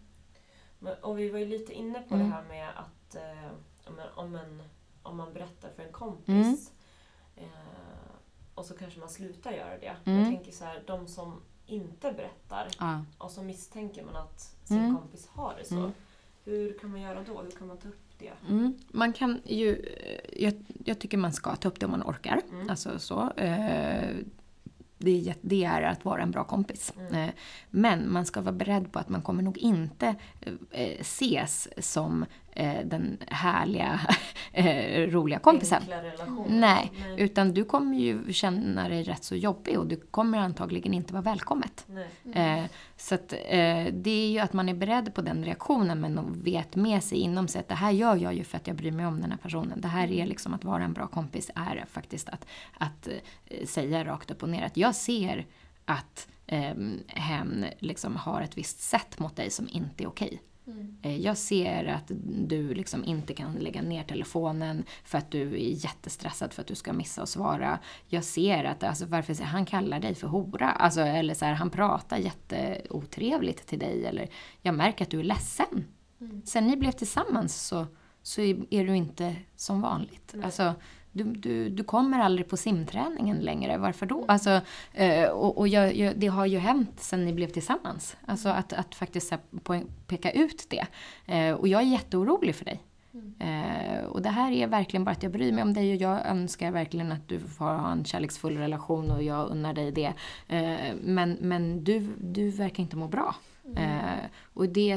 [1.01, 2.27] Och vi var ju lite inne på Mm.
[2.29, 3.51] det här med att eh,
[4.15, 4.63] om, en,
[5.03, 6.71] om man berättar för en kompis
[7.35, 7.49] Mm.
[7.49, 8.11] eh,
[8.55, 9.95] och så kanske man slutar göra det.
[10.05, 10.19] Mm.
[10.19, 13.05] Jag tänker så här, de som inte berättar Ja.
[13.17, 14.95] och så misstänker man att sin Mm.
[14.95, 15.75] kompis har det så.
[15.75, 15.91] Mm.
[16.45, 17.41] Hur kan man göra då?
[17.41, 18.31] Hur kan man ta upp det?
[18.49, 18.73] Mm.
[18.91, 20.53] Man kan ju, eh, jag,
[20.85, 22.41] jag tycker man ska ta upp det om man orkar.
[22.51, 22.69] Mm.
[22.69, 23.31] Alltså så.
[23.37, 24.15] Eh,
[25.01, 26.93] det, det är att vara en bra kompis.
[26.99, 27.13] Mm.
[27.13, 27.29] Eh,
[27.69, 30.15] men man ska vara beredd på att man kommer nog inte
[30.71, 32.25] eh, ses som
[32.83, 33.99] den härliga,
[34.53, 35.83] eh, roliga kompisen.
[36.47, 37.15] Nej, Nej.
[37.17, 41.23] utan du kommer ju känna dig rätt så jobbig och du kommer antagligen inte vara
[41.23, 41.85] välkommet.
[42.23, 42.59] Nej.
[42.59, 42.65] Eh,
[42.97, 46.75] så att, eh, det är ju att man är beredd på den reaktionen men vet
[46.75, 49.05] med sig inom sig att det här gör jag ju för att jag bryr mig
[49.05, 49.81] om den här personen.
[49.81, 52.45] Det här är liksom att vara en bra kompis är faktiskt att,
[52.77, 53.07] att
[53.47, 55.45] eh, säga rakt upp och ner att jag ser
[55.85, 56.75] att eh,
[57.07, 60.41] hen liksom har ett visst sätt mot dig som inte är okej.
[60.71, 60.97] Mm.
[61.01, 62.11] Eh, Jag ser att
[62.47, 66.75] du liksom inte kan lägga ner telefonen för att du är jättestressad för att du
[66.75, 67.79] ska missa att svara.
[68.07, 70.71] Jag ser att, alltså varför han kallar dig för hora.
[70.71, 74.05] Alltså, eller så här, han pratar jätteotrevligt till dig.
[74.05, 74.29] Eller
[74.61, 75.85] jag märker att du är ledsen.
[76.21, 76.41] Mm.
[76.45, 77.87] Sen ni blev tillsammans så,
[78.23, 80.31] så är du inte som vanligt.
[80.33, 80.45] Nej.
[80.45, 80.73] Alltså,
[81.23, 83.77] du, du, du kommer aldrig på simträningen längre.
[83.77, 84.25] Varför då?
[84.27, 84.61] Alltså,
[84.93, 88.17] eh, och och jag, jag, det har ju hänt sen ni blev tillsammans.
[88.25, 89.39] Alltså att, att faktiskt här,
[90.07, 90.85] peka ut det.
[91.25, 92.83] Eh, och jag är jätteorolig för dig.
[93.13, 93.33] Mm.
[93.39, 96.25] Eh, och det här är verkligen bara att jag bryr mig om dig och jag
[96.25, 100.13] önskar verkligen att du får ha en kärleksfull relation och jag unnar dig det.
[101.01, 103.35] Men men du, du verkar inte må bra.
[103.75, 104.91] Eh, och det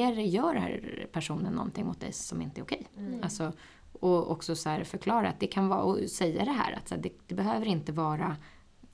[0.00, 2.86] är, gör den här personen någonting mot dig som inte är okej.
[2.96, 3.22] Mm.
[3.22, 3.52] Alltså,
[3.92, 6.98] och också så här förklara att det kan vara, och säga det här, att här,
[6.98, 8.36] det, det behöver inte vara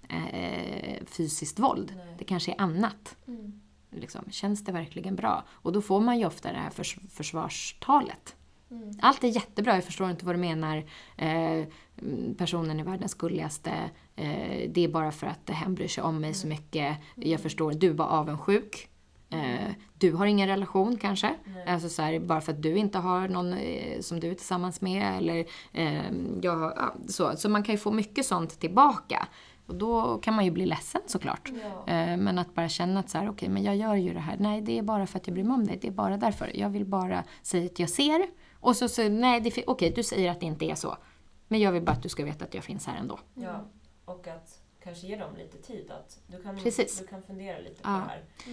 [0.08, 1.92] eh, fysiskt våld.
[1.96, 2.14] Nej.
[2.18, 3.16] Det kanske är annat.
[3.28, 3.60] Mm.
[3.90, 4.24] Liksom.
[4.30, 5.44] Känns det verkligen bra?
[5.48, 8.36] Och då får man ju ofta det här förs försvarstalet.
[8.70, 8.90] Mm.
[9.02, 10.76] Allt är jättebra, jag förstår inte vad du menar.
[11.16, 11.66] Eh,
[12.02, 13.70] mm, personen är världens gulligaste.
[14.16, 16.96] Eh, det är bara för att hen bryr sig om mig så mycket.
[17.14, 18.88] Jag förstår, du var avundsjuk.
[19.34, 21.34] Eh, du har ingen relation kanske.
[21.44, 21.66] Nej.
[21.66, 24.80] Alltså så här, bara för att du inte har någon eh, som du är tillsammans
[24.80, 25.16] med.
[25.16, 26.12] Eller, eh,
[26.42, 27.36] ja, så.
[27.36, 29.28] så man kan ju få mycket sånt tillbaka.
[29.66, 31.52] Och då kan man ju bli ledsen såklart.
[31.62, 31.92] Ja.
[31.94, 34.36] Eh, men att bara känna att så här, okej, men jag gör ju det här.
[34.38, 35.78] Nej, det är bara för att jag bryr mig om dig.
[35.82, 36.50] Det är bara därför.
[36.54, 38.26] Jag vill bara säga att jag ser.
[38.60, 40.96] Och så säger nej, okej, du säger att det inte är så.
[41.48, 43.18] Men jag vill bara att du ska veta att jag finns här ändå.
[43.34, 43.64] Ja,
[44.04, 44.53] och att
[44.84, 45.90] kanske ge dem lite tid.
[45.90, 46.98] Att du, kan, Precis.
[46.98, 47.92] du kan fundera lite på Ja.
[47.92, 48.00] det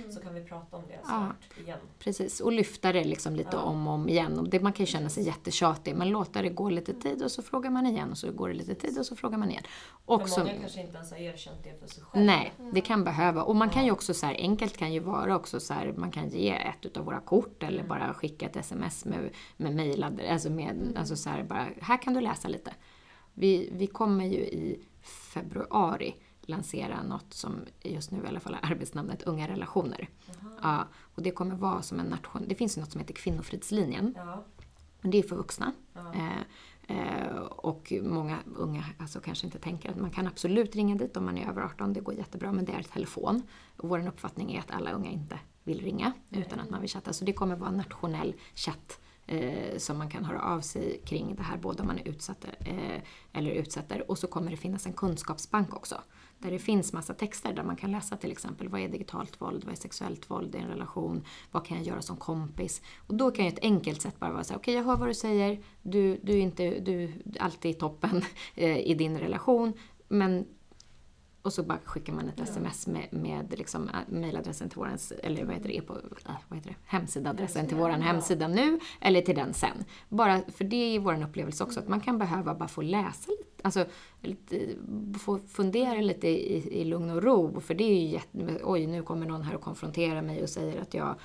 [0.02, 1.78] här, så kan vi prata om det snart igen.
[2.00, 3.60] Precis, och lyfta det liksom lite Ja.
[3.62, 4.40] om och om igen.
[4.40, 7.32] Och det, man kan ju känna sig jättetjatig, men låta det gå lite tid och
[7.32, 9.64] så frågar man igen och så går det lite tid och så frågar man igen.
[10.06, 12.26] Och för så, många kanske inte ens har erkänt det för sig själv.
[12.26, 13.44] nej, det kan behöva.
[13.44, 16.12] Och man kan ju också så här, enkelt kan ju vara också så här, man
[16.12, 20.50] kan ge ett utav våra kort eller bara skicka ett sms med, med mejladress, alltså
[20.50, 22.74] med, alltså så här, bara, här kan du läsa lite.
[23.34, 24.80] Vi, vi kommer ju i
[25.32, 30.10] februari lansera något som just nu i alla fall är arbetsnamnet Unga relationer.
[30.62, 32.46] Ja, och det kommer vara som en nation...
[32.48, 34.14] Det finns ju något som heter Kvinnofridslinjen.
[34.18, 34.46] Ja,
[35.02, 35.74] Men det är för vuxna.
[35.94, 36.14] ja.
[36.14, 36.42] Eh,
[36.98, 41.26] eh, och många unga alltså, kanske inte tänker att man kan absolut ringa dit om
[41.26, 41.94] man är över 18.
[41.94, 43.44] Det går jättebra, men det är telefon.
[43.78, 47.14] Och vår uppfattning är att alla unga inte vill ringa utan att man vill chatta.
[47.14, 49.00] Så det kommer vara en nationell chatt
[49.32, 52.46] eh, som man kan höra av sig kring det här, både om man är utsatt
[52.60, 53.02] eh,
[53.34, 54.12] eller utsätter.
[54.12, 56.02] Och så kommer det finnas en kunskapsbank också.
[56.40, 59.64] Där det finns massa texter där man kan läsa till exempel vad är digitalt våld,
[59.64, 62.82] vad är sexuellt våld i en relation, vad kan jag göra som kompis?
[63.08, 65.08] Och då kan ju ett enkelt sätt bara vara så okej okej jag hör vad
[65.08, 68.22] du säger, du, du är inte, du alltid i toppen
[68.56, 69.74] eh, i din relation,
[70.08, 70.46] men
[71.42, 75.46] och så bara skickar man ett sms med, med liksom, äh, mejladressen till våran, eller
[75.46, 78.06] vad heter det, på, äh, vad heter det, hemsidaadressen till våran Ja.
[78.08, 79.86] hemsida nu, eller till den sen.
[80.10, 83.44] Bara, för det är vår upplevelse också, att man kan behöva bara få läsa lite,
[83.64, 83.86] alltså
[84.22, 84.68] lite,
[85.20, 87.60] få fundera lite i, i lugn och ro.
[87.60, 90.82] För det är ju jätte, oj nu kommer någon här och konfronterar mig och säger
[90.82, 91.16] att jag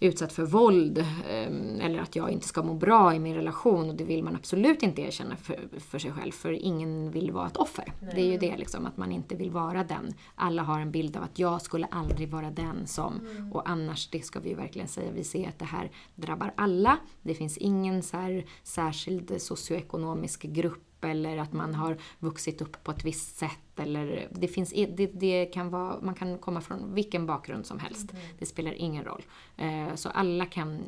[0.00, 3.96] utsatt för våld eh, eller att jag inte ska må bra i min relation och
[3.96, 7.56] det vill man absolut inte erkänna för, för sig själv för ingen vill vara ett
[7.56, 7.92] offer.
[8.00, 10.14] Det är ju det liksom, att man inte vill vara den.
[10.34, 13.20] Alla har en bild av att jag skulle aldrig vara den som
[13.52, 16.98] och annars, det ska vi ju verkligen säga, vi ser att det här drabbar alla.
[17.22, 22.90] Det finns ingen så här särskild socioekonomisk grupp eller att man har vuxit upp på
[22.90, 23.58] ett visst sätt.
[23.76, 28.12] Eller det finns, det, det kan vara, man kan komma från vilken bakgrund som helst.
[28.38, 29.24] Det spelar ingen roll.
[29.56, 30.78] Eh, så alla kan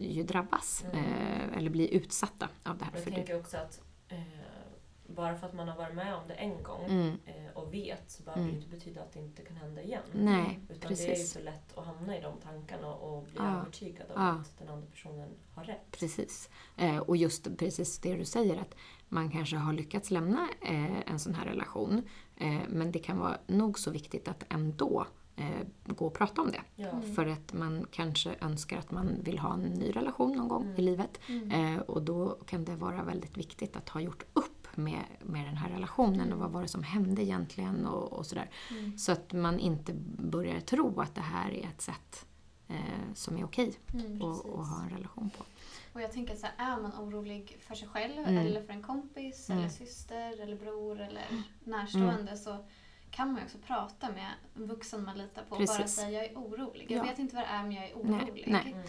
[0.00, 2.92] ju drabbas eh, eller bli utsatta av det här.
[2.94, 4.18] Jag tänker också att eh,
[5.06, 7.16] bara för att man har varit med om det en gång Mm.
[7.54, 8.54] och vet så behöver Mm.
[8.54, 10.02] det inte betyda att det inte kan hända igen.
[10.12, 11.32] Nej, Utan det är ju precis.
[11.32, 13.60] så lätt att hamna i de tankarna och bli Ja.
[13.60, 14.28] övertygad om Ja.
[14.28, 15.90] att den andra personen har rätt.
[15.90, 16.50] Precis.
[17.06, 18.74] Och just precis det du säger att
[19.12, 22.02] man kanske har lyckats lämna eh, en sån här relation.
[22.36, 25.06] Eh, men det kan vara nog så viktigt att ändå
[25.36, 26.62] eh, gå och prata om det.
[26.82, 27.00] Ja.
[27.14, 30.76] För att man kanske önskar att man vill ha en ny relation någon gång Mm.
[30.76, 31.20] i livet.
[31.52, 35.56] Eh, och då kan det vara väldigt viktigt att ha gjort upp med, med den
[35.56, 38.50] här relationen och vad var det som hände egentligen och, och sådär.
[38.70, 38.98] Mm.
[38.98, 42.26] Så att man inte börjar tro att det här är ett sätt
[42.72, 44.22] eh, som är okej Mm.
[44.22, 45.44] att ha en relation på.
[45.92, 48.38] Och jag tänker så här, är man orolig för sig själv Mm.
[48.46, 49.58] eller för en kompis Mm.
[49.60, 51.24] eller syster eller bror eller
[51.64, 52.64] närstående så
[53.10, 56.24] kan man ju också prata med en vuxen man litar på och bara säga jag
[56.32, 56.86] är orolig.
[56.90, 57.02] Jag Ja.
[57.10, 58.44] vet inte vad det är men jag är Nej, orolig.
[58.48, 58.72] nej.
[58.72, 58.86] Mm.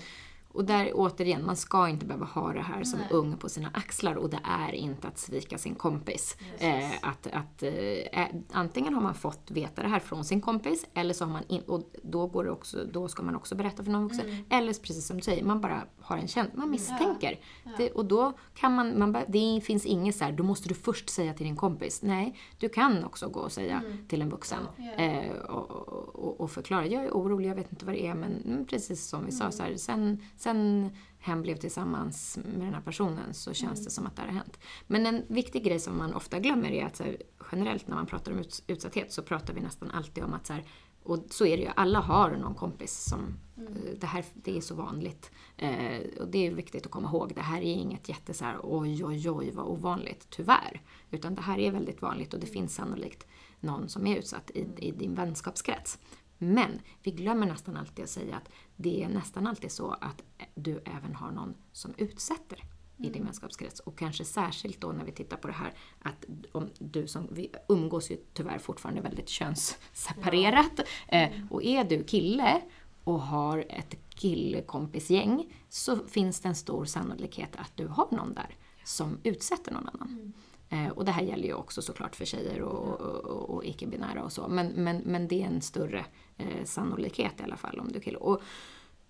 [0.54, 3.08] Och där återigen, man ska inte behöva ha det här som Nej.
[3.12, 6.38] ung på sina axlar och det är inte att svika sin kompis.
[6.58, 11.14] Eh, att, att, eh, antingen har man fått veta det här från sin kompis eller
[11.14, 13.92] så har man in, och då, går det också, då ska man också berätta för
[13.92, 14.30] någon vuxen.
[14.30, 14.46] Mm.
[14.50, 17.40] Eller precis som du säger, man bara har en känsla, man misstänker.
[17.64, 17.72] Ja.
[17.78, 21.10] Det, och då kan man, man det finns inget så här, då måste du först
[21.10, 22.02] säga till din kompis.
[22.02, 24.08] Nej, du kan också gå och säga Mm.
[24.08, 24.60] till en vuxen.
[24.78, 25.04] Ja.
[25.04, 25.72] Eh, och,
[26.16, 29.08] och, och förklara, jag är orolig, jag vet inte vad det är, men mm, precis
[29.08, 30.90] som vi sa, så här, sen, sen
[31.20, 34.60] hen blev tillsammans med den här personen så känns det som att det har hänt.
[34.88, 37.18] Men en viktig grej som man ofta glömmer är att här,
[37.52, 40.54] generellt när man pratar om uts- utsatthet så pratar vi nästan alltid om att så
[40.54, 40.64] här,
[41.04, 44.62] och så är det ju, alla har någon kompis som, eh, det här det är
[44.62, 45.32] så vanligt.
[45.58, 48.60] Eh, och det är viktigt att komma ihåg, det här är inget jätte så här,
[48.64, 50.82] oj oj oj vad ovanligt, tyvärr.
[51.12, 53.28] Utan det här är väldigt vanligt och det finns sannolikt
[53.60, 56.00] någon som är utsatt i, i din vänskapskrets.
[56.44, 60.24] Men vi glömmer nästan alltid att säga att det är nästan alltid så att
[60.56, 62.64] du även har någon som utsätter
[62.98, 63.80] i din vänskapskrets.
[63.80, 67.52] Och kanske särskilt då när vi tittar på det här att om du som, vi
[67.68, 70.80] umgås ju tyvärr fortfarande väldigt könsseparerat.
[71.08, 72.62] Eh, och är du kille
[73.04, 78.56] och har ett killkompisgäng så finns det en stor sannolikhet att du har någon där
[78.84, 80.34] som utsätter någon annan.
[80.36, 80.53] Eh,
[80.96, 84.48] och det här gäller ju också såklart för tjejer och, och, och icke-binära och så.
[84.48, 86.06] Men, men, men det är en större
[86.38, 88.18] eh, sannolikhet i alla fall om du är kille.
[88.18, 88.42] Och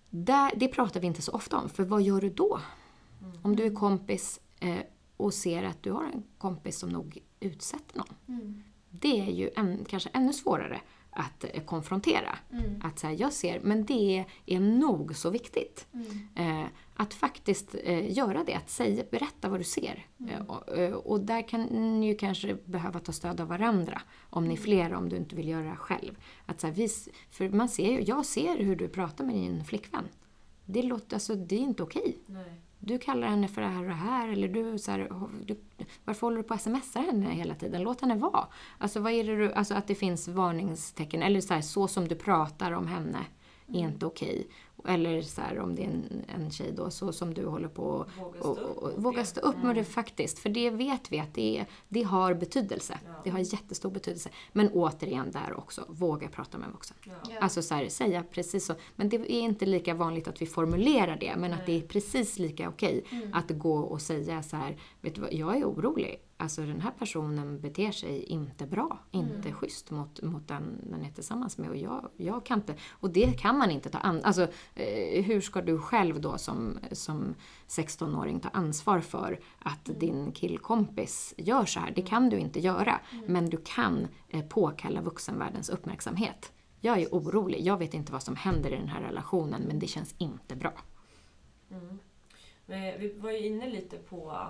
[0.09, 2.59] där, det pratar vi inte så ofta om, för vad gör du då?
[3.41, 4.79] Om du är kompis eh,
[5.17, 8.13] och ser att du har en kompis som nog utsätter någon.
[8.27, 8.63] Mm.
[8.89, 10.81] Det är ju en, kanske ännu svårare
[11.15, 12.37] att eh, konfrontera.
[12.51, 12.81] Mm.
[12.83, 15.87] Att säga, jag ser, men det är nog så viktigt.
[15.93, 16.61] Mm.
[16.61, 20.05] Eh, att faktiskt eh, göra det, att säga, berätta vad du ser.
[20.19, 20.29] Mm.
[20.33, 21.63] Eh, och, och där kan
[21.99, 24.01] ni ju kanske behöva ta stöd av varandra.
[24.29, 26.17] Om ni är flera, om du inte vill göra det själv.
[26.45, 29.35] Att så här, vi, s- för man ser ju, jag ser hur du pratar med
[29.35, 30.03] din flickvän.
[30.65, 32.17] Det, låter, alltså, det är inte okej.
[32.25, 32.61] Nej.
[32.85, 34.29] Du kallar henne för det här och det här.
[34.29, 35.09] Eller du, så här,
[35.45, 35.57] du,
[36.05, 37.83] varför håller du på att smsa henne hela tiden?
[37.83, 38.47] Låt henne vara.
[38.77, 41.23] Alltså, vad är det du, alltså att det finns varningstecken.
[41.23, 43.19] Eller så, här, så som du pratar om henne
[43.67, 44.47] är inte okej.
[44.87, 47.83] Eller så här, om det är en, en tjej då, så som du håller på
[47.83, 50.39] och, Våga stå och, upp och, mot våga stå upp med det faktiskt.
[50.39, 52.99] För det vet vi att det, är, det har betydelse.
[53.05, 53.11] Ja.
[53.23, 54.29] Det har jättestor betydelse.
[54.51, 56.97] Men återigen där också, våga prata med en vuxen.
[57.05, 57.13] Ja.
[57.41, 58.73] Alltså så här, säga precis så.
[58.95, 61.65] Men det är inte lika vanligt att vi formulerar det, men att Nej.
[61.79, 63.33] det är precis lika okej Mm.
[63.33, 66.21] att gå och säga så här, vet du vad, jag är orolig.
[66.37, 69.53] Alltså den här personen beter sig inte bra, inte Mm.
[69.53, 73.39] schysst mot, mot den den är tillsammans med och jag, jag kan inte, och det
[73.39, 74.41] kan man inte ta an, alltså
[74.75, 77.35] eh, hur ska du själv då som, som
[77.67, 79.99] 16-åring ta ansvar för att Mm.
[79.99, 81.91] din killkompis gör så här?
[81.95, 83.25] Det kan du inte göra, Mm.
[83.27, 86.51] men du kan eh, påkalla vuxenvärldens uppmärksamhet.
[86.81, 89.87] Jag är orolig, jag vet inte vad som händer i den här relationen men det
[89.87, 90.73] känns inte bra.
[91.71, 91.99] Mm.
[92.99, 94.47] Vi var ju inne lite på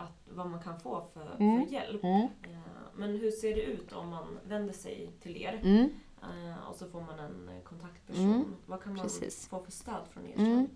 [0.00, 1.64] att, vad man kan få för, Mm.
[1.66, 2.04] för hjälp.
[2.04, 2.22] Mm.
[2.42, 2.58] Eh,
[2.94, 5.90] Men hur ser det ut om man vänder sig till er Mm.
[6.22, 8.24] eh, och så får man en kontaktperson?
[8.34, 8.44] Mm.
[8.66, 9.48] Vad kan man Precis.
[9.48, 10.34] få för stöd från er?
[10.38, 10.68] Mm.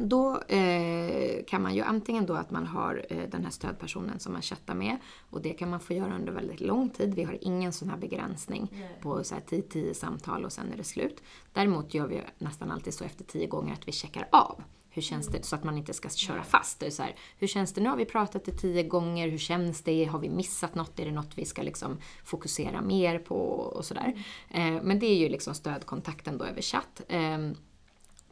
[0.00, 4.32] Då eh, kan man ju antingen då att man har eh, den här stödpersonen som
[4.32, 4.96] man chattar med
[5.30, 7.14] och det kan man få göra under väldigt lång tid.
[7.14, 8.98] Vi har ingen sån här begränsning Nej.
[9.02, 11.22] på så här 10-10 samtal och sen är det slut.
[11.52, 14.62] Däremot gör vi nästan alltid så efter 10 gånger att vi checkar av.
[14.98, 15.42] Hur känns det?
[15.44, 16.80] Så att man inte ska köra fast.
[16.80, 17.80] Det är så här, hur känns det?
[17.80, 19.28] Nu har vi pratat i 10 gånger.
[19.28, 20.04] Hur känns det?
[20.04, 20.98] Har vi missat något?
[21.00, 23.36] Är det något vi ska liksom fokusera mer på?
[23.76, 24.24] Och sådär.
[24.50, 27.02] Eh, men det är ju liksom stödkontakten då över chatt.
[27.08, 27.54] Ehm,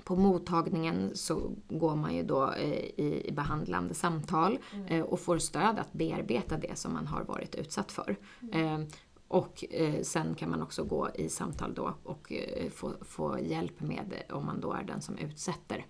[0.04, 4.58] på mottagningen så går man ju då eh, i behandlande samtal
[4.88, 8.16] eh, och får stöd att bearbeta det som man har varit utsatt för.
[8.52, 8.78] Eh,
[9.28, 12.32] Och eh, sen kan man också gå i samtal då och
[12.74, 15.86] få, få hjälp med om man då är den som utsätter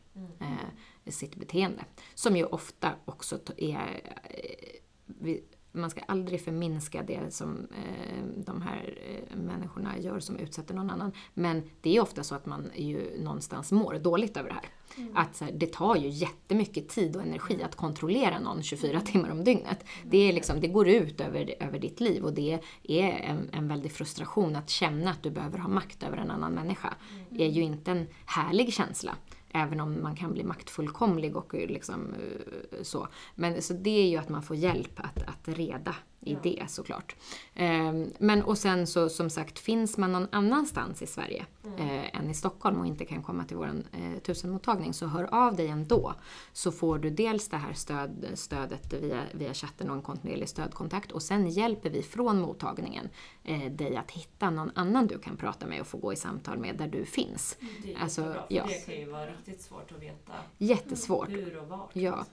[1.05, 1.85] eh, sitt beteende.
[2.15, 4.01] Som ju ofta också är...
[4.25, 5.43] Eh, vi,
[5.77, 10.91] man ska aldrig förminska det som eh, de här eh, människorna gör som utsätter någon
[10.91, 11.13] annan.
[11.35, 14.71] Men det är ofta så att man ju någonstans mår dåligt över det här.
[15.15, 19.31] Att så här, det tar ju jättemycket tid och energi att kontrollera någon 24 timmar
[19.31, 19.85] om dygnet.
[20.05, 23.69] Det, är liksom, det går ut över, över ditt liv och det är en, en
[23.69, 26.95] väldig frustration att känna att du behöver ha makt över en annan människa.
[27.31, 29.17] Det är ju inte en härlig känsla.
[29.57, 33.09] Även om man kan bli maktfullkomlig och eh, liksom eh, så.
[33.35, 35.95] Men så det är ju att man får hjälp att, att reda
[36.27, 36.39] i Ja.
[36.43, 37.17] det såklart.
[37.55, 41.47] Ehm, Men och sen så som sagt, finns man någon annanstans i Sverige
[41.79, 45.57] eh, än i Stockholm och inte kan komma till vår eh, tusenmottagning så hör av
[45.57, 46.15] dig ändå.
[46.53, 51.13] Så får du dels det här stöd, stödet via, via chatten och en kontinuerlig stödkontakt
[51.13, 53.09] och sen hjälper vi från mottagningen
[53.45, 56.59] eh, dig att hitta någon annan du kan prata med och få gå i samtal
[56.59, 57.57] med där du finns.
[57.83, 58.65] Det är Alltså, jättebra, för ja.
[58.69, 61.29] det kan ju vara riktigt svårt att veta Jättesvårt.
[61.29, 62.25] hur och vart Ja.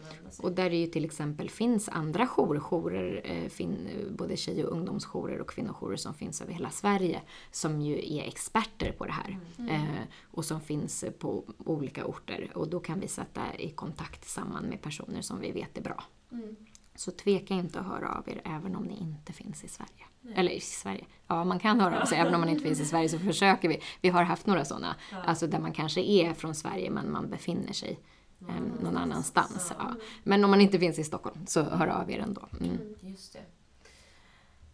[0.41, 3.82] Och där det ju till exempel finns andra jourer, jourer fin,
[4.17, 7.21] både tjej och ungdomsjourer och kvinnojourer som finns över hela Sverige,
[7.51, 9.39] som ju är experter på det här.
[9.69, 12.51] Eh, och som finns på olika orter.
[12.55, 16.03] Och då kan vi sätta i kontakt samman med personer som vi vet är bra.
[16.31, 16.55] Mm.
[16.95, 20.05] Så tveka inte att höra av er även om ni inte finns i Sverige.
[20.36, 21.05] Eller i Sverige.
[21.27, 23.69] Ja, man kan höra av sig även om man inte finns i Sverige så försöker
[23.69, 23.81] vi.
[24.01, 24.95] Vi har haft några sådana.
[25.11, 25.17] Ja.
[25.23, 27.99] Alltså där man kanske är från Sverige men man befinner sig
[28.41, 29.67] eh, någon annanstans.
[29.67, 29.73] Så.
[29.79, 29.95] Ja.
[30.23, 32.47] Men om man inte finns i Stockholm så hör av er ändå.
[32.59, 32.77] Mm.
[33.01, 33.39] Just det.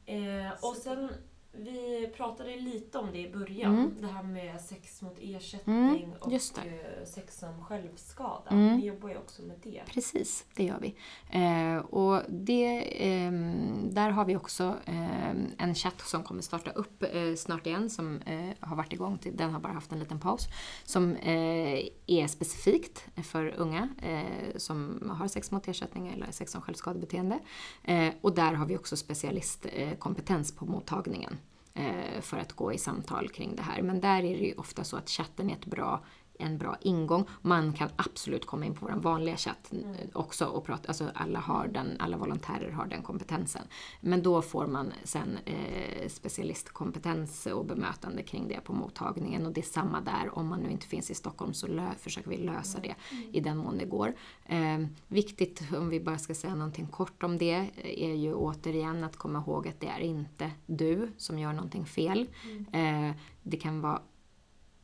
[0.09, 1.09] Eh, och sen,
[1.51, 3.77] vi pratade lite om det i början.
[3.77, 4.01] Mm.
[4.01, 8.49] Det här med sex mot ersättning Mm, och eh, sex som självskada.
[8.49, 8.77] Mm.
[8.77, 9.83] Ni jobbar ju också med det.
[9.87, 10.95] Precis, det gör vi.
[11.29, 17.03] Eh, och det, ehm, där har vi också ehm, en chatt som kommer starta upp
[17.03, 20.19] eh, snart igen som eh, har varit igång, till, den har bara haft en liten
[20.19, 20.47] paus,
[20.85, 26.61] som eh, är specifikt för unga eh, som har sex mot ersättning eller sex som
[26.61, 27.39] självskadebeteende.
[27.83, 31.38] Eh, och där har vi också specialistkompetens eh, kompetens på mottagningen eh,
[31.79, 33.81] Eh, för att gå i samtal kring det här.
[33.81, 36.03] Men där är det ju ofta så att chatten är ett bra
[36.39, 37.25] en bra ingång.
[37.41, 39.95] Man kan absolut komma in på vår vanliga chatt mm.
[40.13, 43.61] också och prata, alltså alla, har den, alla volontärer har den kompetensen.
[44.01, 49.61] Men då får man sen eh, specialistkompetens och bemötande kring det på mottagningen och det
[49.61, 50.37] är samma där.
[50.37, 53.29] Om man nu inte finns i Stockholm så lö, försöker vi lösa det mm.
[53.33, 54.13] i den mån det går.
[54.45, 59.17] Eh, viktigt, om vi bara ska säga någonting kort om det, är ju återigen att
[59.17, 62.29] komma ihåg att det är inte du som gör någonting fel.
[62.43, 63.09] Mm.
[63.09, 64.01] Eh, det kan vara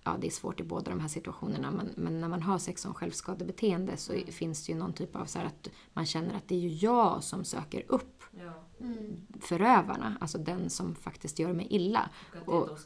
[0.06, 2.82] ja, det är svårt i båda de här situationerna, men, men när man har sex
[2.82, 4.26] som självskadebeteende så mm.
[4.28, 7.24] finns det ju någon typ av så att man känner att det är ju jag
[7.24, 8.65] som söker upp ja.
[8.86, 9.22] Mm.
[9.42, 12.10] förövarna, alltså den som faktiskt gör mig illa.
[12.46, 12.78] Och och,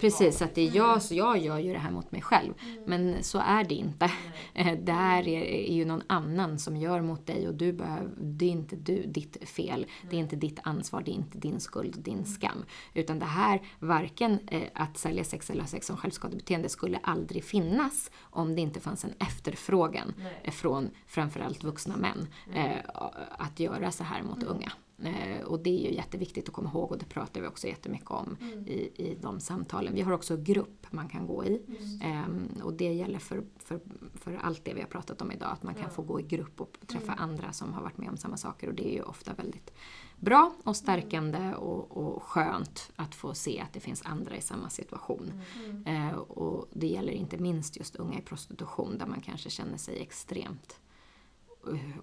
[0.00, 2.54] precis, att det är jag, så jag gör ju det här mot mig själv.
[2.60, 2.82] Mm.
[2.86, 4.10] Men så är det inte.
[4.82, 8.44] Det här är, är, ju någon annan som gör mot dig och du behöver, det
[8.44, 11.98] är inte du, ditt fel, det är inte ditt ansvar, det är inte din skuld,
[11.98, 12.26] din mm.
[12.26, 12.64] skam.
[12.94, 17.44] Utan det här, varken eh, att sälja sex eller ha sex som självskadebeteende skulle aldrig
[17.44, 20.52] finnas om det inte fanns en efterfrågan Nej.
[20.52, 22.78] från framförallt vuxna män eh,
[23.30, 24.48] att göra så här mot mm.
[24.48, 24.72] unga.
[25.02, 28.10] Eh, och det är ju jätteviktigt att komma ihåg och det pratar vi också jättemycket
[28.10, 28.66] om mm.
[28.66, 29.94] i, i de samtalen.
[29.94, 31.62] Vi har också grupp man kan gå i.
[32.02, 33.80] Eh, och det gäller för, för,
[34.14, 35.90] för allt det vi har pratat om idag, att man kan ja.
[35.90, 37.24] få gå i grupp och träffa mm.
[37.24, 39.72] andra som har varit med om samma saker och det är ju ofta väldigt
[40.16, 44.70] bra och stärkande och, och skönt att få se att det finns andra i samma
[44.70, 45.32] situation.
[45.86, 50.02] Eh, och det gäller inte minst just unga i prostitution där man kanske känner sig
[50.02, 50.80] extremt
[51.72, 51.98] uh,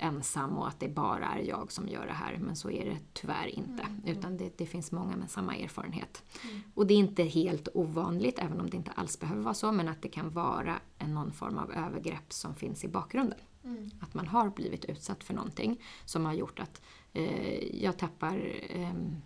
[0.00, 2.38] ensam och att det bara är jag som gör det här.
[2.38, 3.82] Men så är det tyvärr inte.
[3.82, 4.02] Mm.
[4.04, 6.22] Utan det, det, finns många med samma erfarenhet.
[6.44, 6.62] Mm.
[6.74, 9.88] Och det är inte helt ovanligt, även om det inte alls behöver vara så, men
[9.88, 13.38] att det kan vara en någon form av övergrepp som finns i bakgrunden.
[13.64, 13.90] Mm.
[14.00, 16.82] Att man har blivit utsatt för någonting som har gjort att
[17.12, 19.16] eh, jag tappar ehm,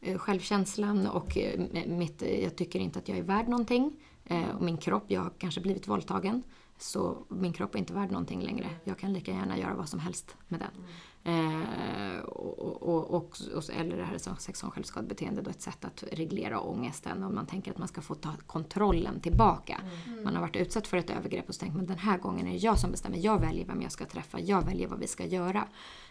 [0.00, 3.96] eh, självkänslan och eh, mitt, jag tycker inte att jag är värd någonting.
[4.24, 6.42] Eh, och min kropp, jag har kanske blivit våldtagen.
[6.84, 8.70] Så min kropp är inte värd någonting längre.
[8.84, 10.84] Jag kan lika gärna göra vad som helst med den.
[11.24, 13.36] Eh, och, och, och,
[13.76, 17.22] eller det här är sex som självskadebeteende, då ett sätt att reglera ångesten.
[17.22, 19.80] Om man tänker att man ska få ta kontrollen tillbaka.
[20.06, 20.24] Mm.
[20.24, 22.50] Man har varit utsatt för ett övergrepp och så tänker man den här gången är
[22.50, 23.18] det jag som bestämmer.
[23.18, 25.68] Jag väljer vem jag ska träffa, jag väljer vad vi ska göra.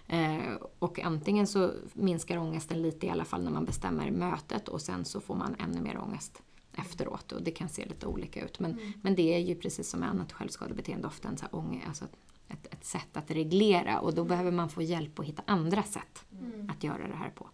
[0.08, 4.82] Eh, och antingen så minskar ångesten lite i alla fall när man bestämmer mötet och
[4.82, 6.42] sen så får man ännu mer ångest
[6.78, 8.60] efteråt och det kan se lite olika ut.
[8.60, 8.94] Men, mm.
[9.02, 12.06] men det är ju precis som med annat självskadebeteende ofta en så här ångest, alltså
[12.48, 16.26] ett, ett sätt att reglera och då behöver man få hjälp att hitta andra sätt
[16.32, 16.70] mm.
[16.70, 17.50] att göra det här på.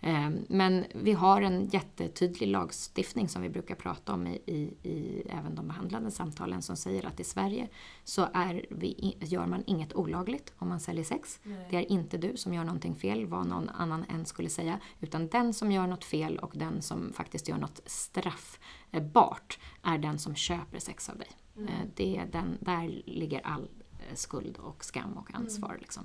[0.00, 5.22] Ehm, men vi har en jättetydlig lagstiftning som vi brukar prata om i, i, i
[5.28, 7.68] även de behandlande samtalen som säger att i Sverige
[8.04, 11.40] så är vi, gör man inget olagligt om man säljer sex.
[11.42, 11.66] Nej.
[11.70, 15.28] Det är inte du som gör någonting fel, vad någon annan än skulle säga, utan
[15.28, 20.34] den som gör något fel och den som faktiskt gör något straffbart är den som
[20.34, 21.30] köper sex av dig.
[21.56, 21.70] Mm.
[21.94, 23.68] Det är den, där ligger all
[24.14, 25.68] skuld och skam och ansvar.
[25.68, 25.80] Mm.
[25.80, 26.04] Liksom.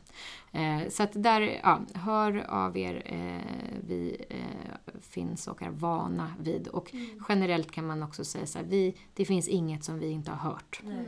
[0.51, 3.01] Eh, så att där, ja, hör av er.
[3.05, 6.67] Eh, vi eh, finns och är vana vid.
[6.67, 7.23] Och mm.
[7.29, 10.51] generellt kan man också säga så här, vi, det finns inget som vi inte har
[10.51, 10.81] hört.
[10.83, 11.05] Mm.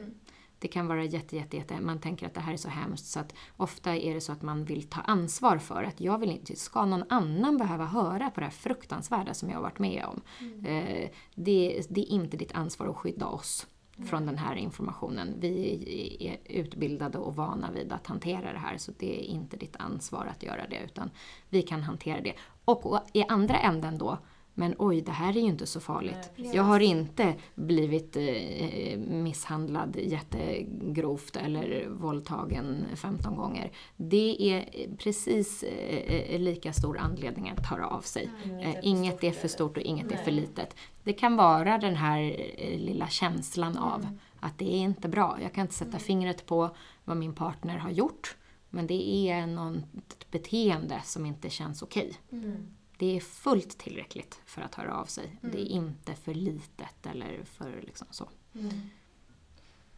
[0.63, 3.19] Det kan vara jätte, jätte, jätte, man tänker att det här är så hemskt så
[3.19, 6.55] att ofta är det så att man vill ta ansvar för att jag vill inte,
[6.55, 10.21] ska någon annan behöva höra på det här fruktansvärda som jag har varit med om?
[10.39, 10.65] Mm.
[10.65, 13.67] Eh, det, det är inte ditt ansvar att skydda oss
[13.97, 15.35] från den här informationen.
[15.39, 19.75] Vi är utbildade och vana vid att hantera det här så det är inte ditt
[19.75, 21.09] ansvar att göra det utan
[21.49, 22.33] vi kan hantera det.
[22.65, 24.17] Och i andra änden då
[24.53, 26.31] men oj, det här är ju inte så farligt.
[26.35, 33.71] Jag har inte blivit eh, misshandlad jättegrovt eller våldtagen 15 gånger.
[33.95, 38.29] Det är precis eh, lika stor anledning att höra av sig.
[38.43, 40.19] Mm, inget är för stort och inget Nej.
[40.19, 40.75] är för litet.
[41.03, 42.21] Det kan vara den här
[42.57, 44.19] eh, lilla känslan av mm.
[44.39, 45.37] att det är inte bra.
[45.41, 45.99] Jag kan inte sätta mm.
[45.99, 48.37] fingret på vad min partner har gjort.
[48.69, 52.17] Men det är något beteende som inte känns okej.
[52.29, 52.39] Okay.
[52.39, 55.25] Mm det är fullt tillräckligt för att höra av sig.
[55.25, 55.55] Mm.
[55.55, 58.29] Det är inte för litet eller för liksom så.
[58.55, 58.69] Mm.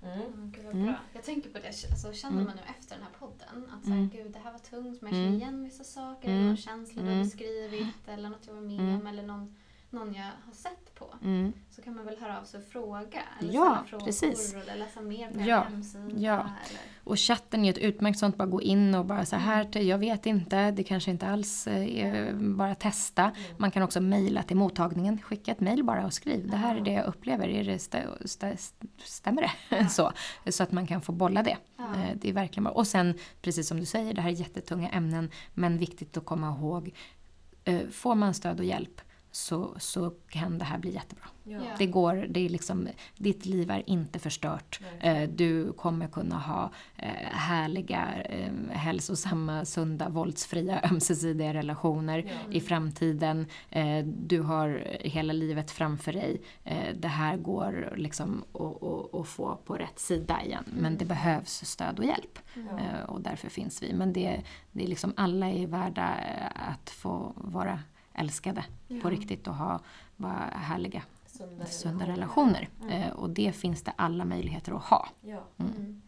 [0.04, 0.52] Mm.
[0.56, 0.94] Gud, mm.
[1.14, 3.98] Jag tänker på det, alltså, känner man nu efter den här podden att så här,
[3.98, 4.10] mm.
[4.10, 7.10] gud det här var tungt men jag känner igen vissa saker, eller någon känsla du
[7.10, 9.56] har beskrivit eller något jag var med om eller någon
[9.90, 11.54] någon jag har sett på mm.
[11.72, 13.24] så kan man väl höra av sig och fråga.
[13.40, 14.54] Eller ja, frågor precis.
[14.54, 15.60] eller läsa mer på ja.
[15.60, 16.10] hemsida.
[16.18, 16.40] Ja.
[16.40, 16.82] Eller.
[17.06, 20.26] Och chatten är ett utmärkt sånt, bara gå in och bara så här, jag vet
[20.26, 23.24] inte, det kanske inte alls är, bara testa.
[23.24, 23.36] Mm.
[23.58, 26.82] Man kan också mejla till mottagningen, skicka ett mejl bara och skriv, det här är
[26.82, 28.58] det jag upplever, är det stä, stä,
[29.04, 29.52] stämmer det?
[29.70, 29.88] Ja.
[29.90, 30.12] så,
[30.48, 31.58] så att man kan få bolla det.
[31.78, 31.84] Ja.
[31.84, 32.74] Eh, det är verkligen bra.
[32.74, 36.50] Och sen, precis som du säger, det här är jättetunga ämnen, men viktigt att komma
[36.50, 36.94] ihåg,
[37.64, 39.02] eh, får man stöd och hjälp
[39.36, 41.26] så, så kan det här bli jättebra.
[41.44, 41.60] Ja.
[41.78, 42.88] Det går, det är liksom,
[43.18, 44.80] ditt liv är inte förstört.
[45.02, 45.24] Nej.
[45.24, 52.54] Eh, Du kommer kunna ha eh, härliga, eh, hälsosamma, sunda, våldsfria, ömsesidiga relationer Ja.
[52.54, 53.46] i framtiden.
[53.70, 56.42] Eh, Du har hela livet framför dig.
[56.64, 60.64] Eh, Det här går liksom att- få på rätt sida igen.
[60.80, 62.40] Men det behövs stöd och hjälp.
[62.54, 62.80] Ja.
[62.80, 63.94] Eh, Och därför finns vi.
[63.94, 64.42] Men det,
[64.72, 66.08] det är liksom, alla är värda
[66.56, 67.80] att få vara
[68.16, 68.66] älskade
[69.02, 69.80] på riktigt och ha
[70.18, 72.70] bara härliga, Sunda, sunda relationer.
[72.82, 72.92] Mm.
[73.02, 75.08] Eh, Och det finns det alla möjligheter att ha.
[75.22, 75.44] Ja.
[75.58, 76.02] Mm.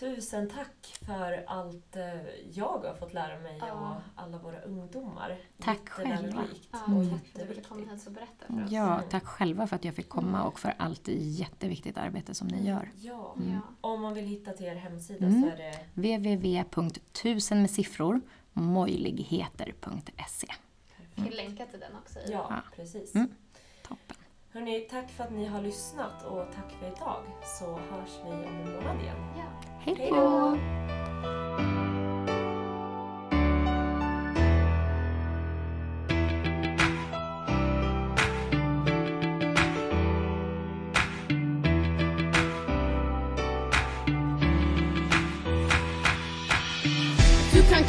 [0.00, 2.04] Tusen tack för allt eh,
[2.52, 3.72] jag har fått lära mig Ja.
[3.72, 5.38] och alla våra ungdomar.
[5.60, 6.44] Tack själva.
[6.72, 8.70] Ja, och tack för att du ville komma hit och berätta för oss.
[8.72, 9.08] Ja, Mm.
[9.10, 12.90] tack själva för att jag fick komma och för allt jätteviktigt arbete som ni gör.
[12.96, 13.34] Ja.
[13.36, 13.60] Ja.
[13.80, 15.42] Om man vill hitta till er hemsida Mm.
[15.42, 18.20] så är det www.tusen med siffror
[18.58, 20.46] möjligheter.se
[21.14, 22.18] Vi kan länka till den också.
[22.18, 22.62] Ja, Ja.
[22.76, 23.14] precis.
[23.14, 23.28] Mm.
[23.82, 24.16] Toppen.
[24.52, 27.22] Hörrni, tack för att ni har lyssnat och tack för idag.
[27.58, 29.16] Så hörs vi om en månad igen.
[29.36, 29.70] Ja.
[29.80, 31.77] Hej Hej då!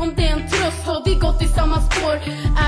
[0.00, 2.16] om det är en tröst har vi gått i samma spår.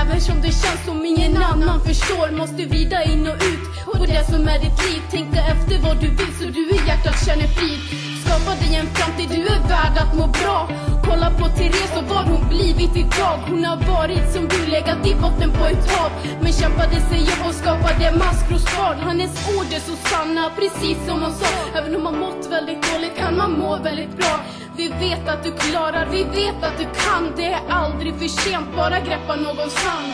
[0.01, 3.63] Även som det känns som ingen annan förstår Måste vrida in och ut.
[3.85, 7.25] På det som är ditt liv Tänka efter vad du vill så du i hjärtat
[7.25, 8.16] känner frid.
[8.27, 10.69] Skapa dig en framtid, du är värd att må bra.
[11.03, 13.37] Kolla på Therese och vad hon blivit idag.
[13.49, 16.11] Hon har varit som du, legat i botten på ett hav.
[16.41, 21.33] Men kämpade sig upp och skapade maskrosbarn Hennes ord är så sanna, precis som hon
[21.33, 21.51] sa.
[21.77, 24.33] Även om man mått väldigt dåligt kan man må väldigt bra.
[24.77, 27.23] Vi vet att du klarar, vi vet att du kan.
[27.37, 30.13] Det är aldrig för sent, bara greppa någons hand.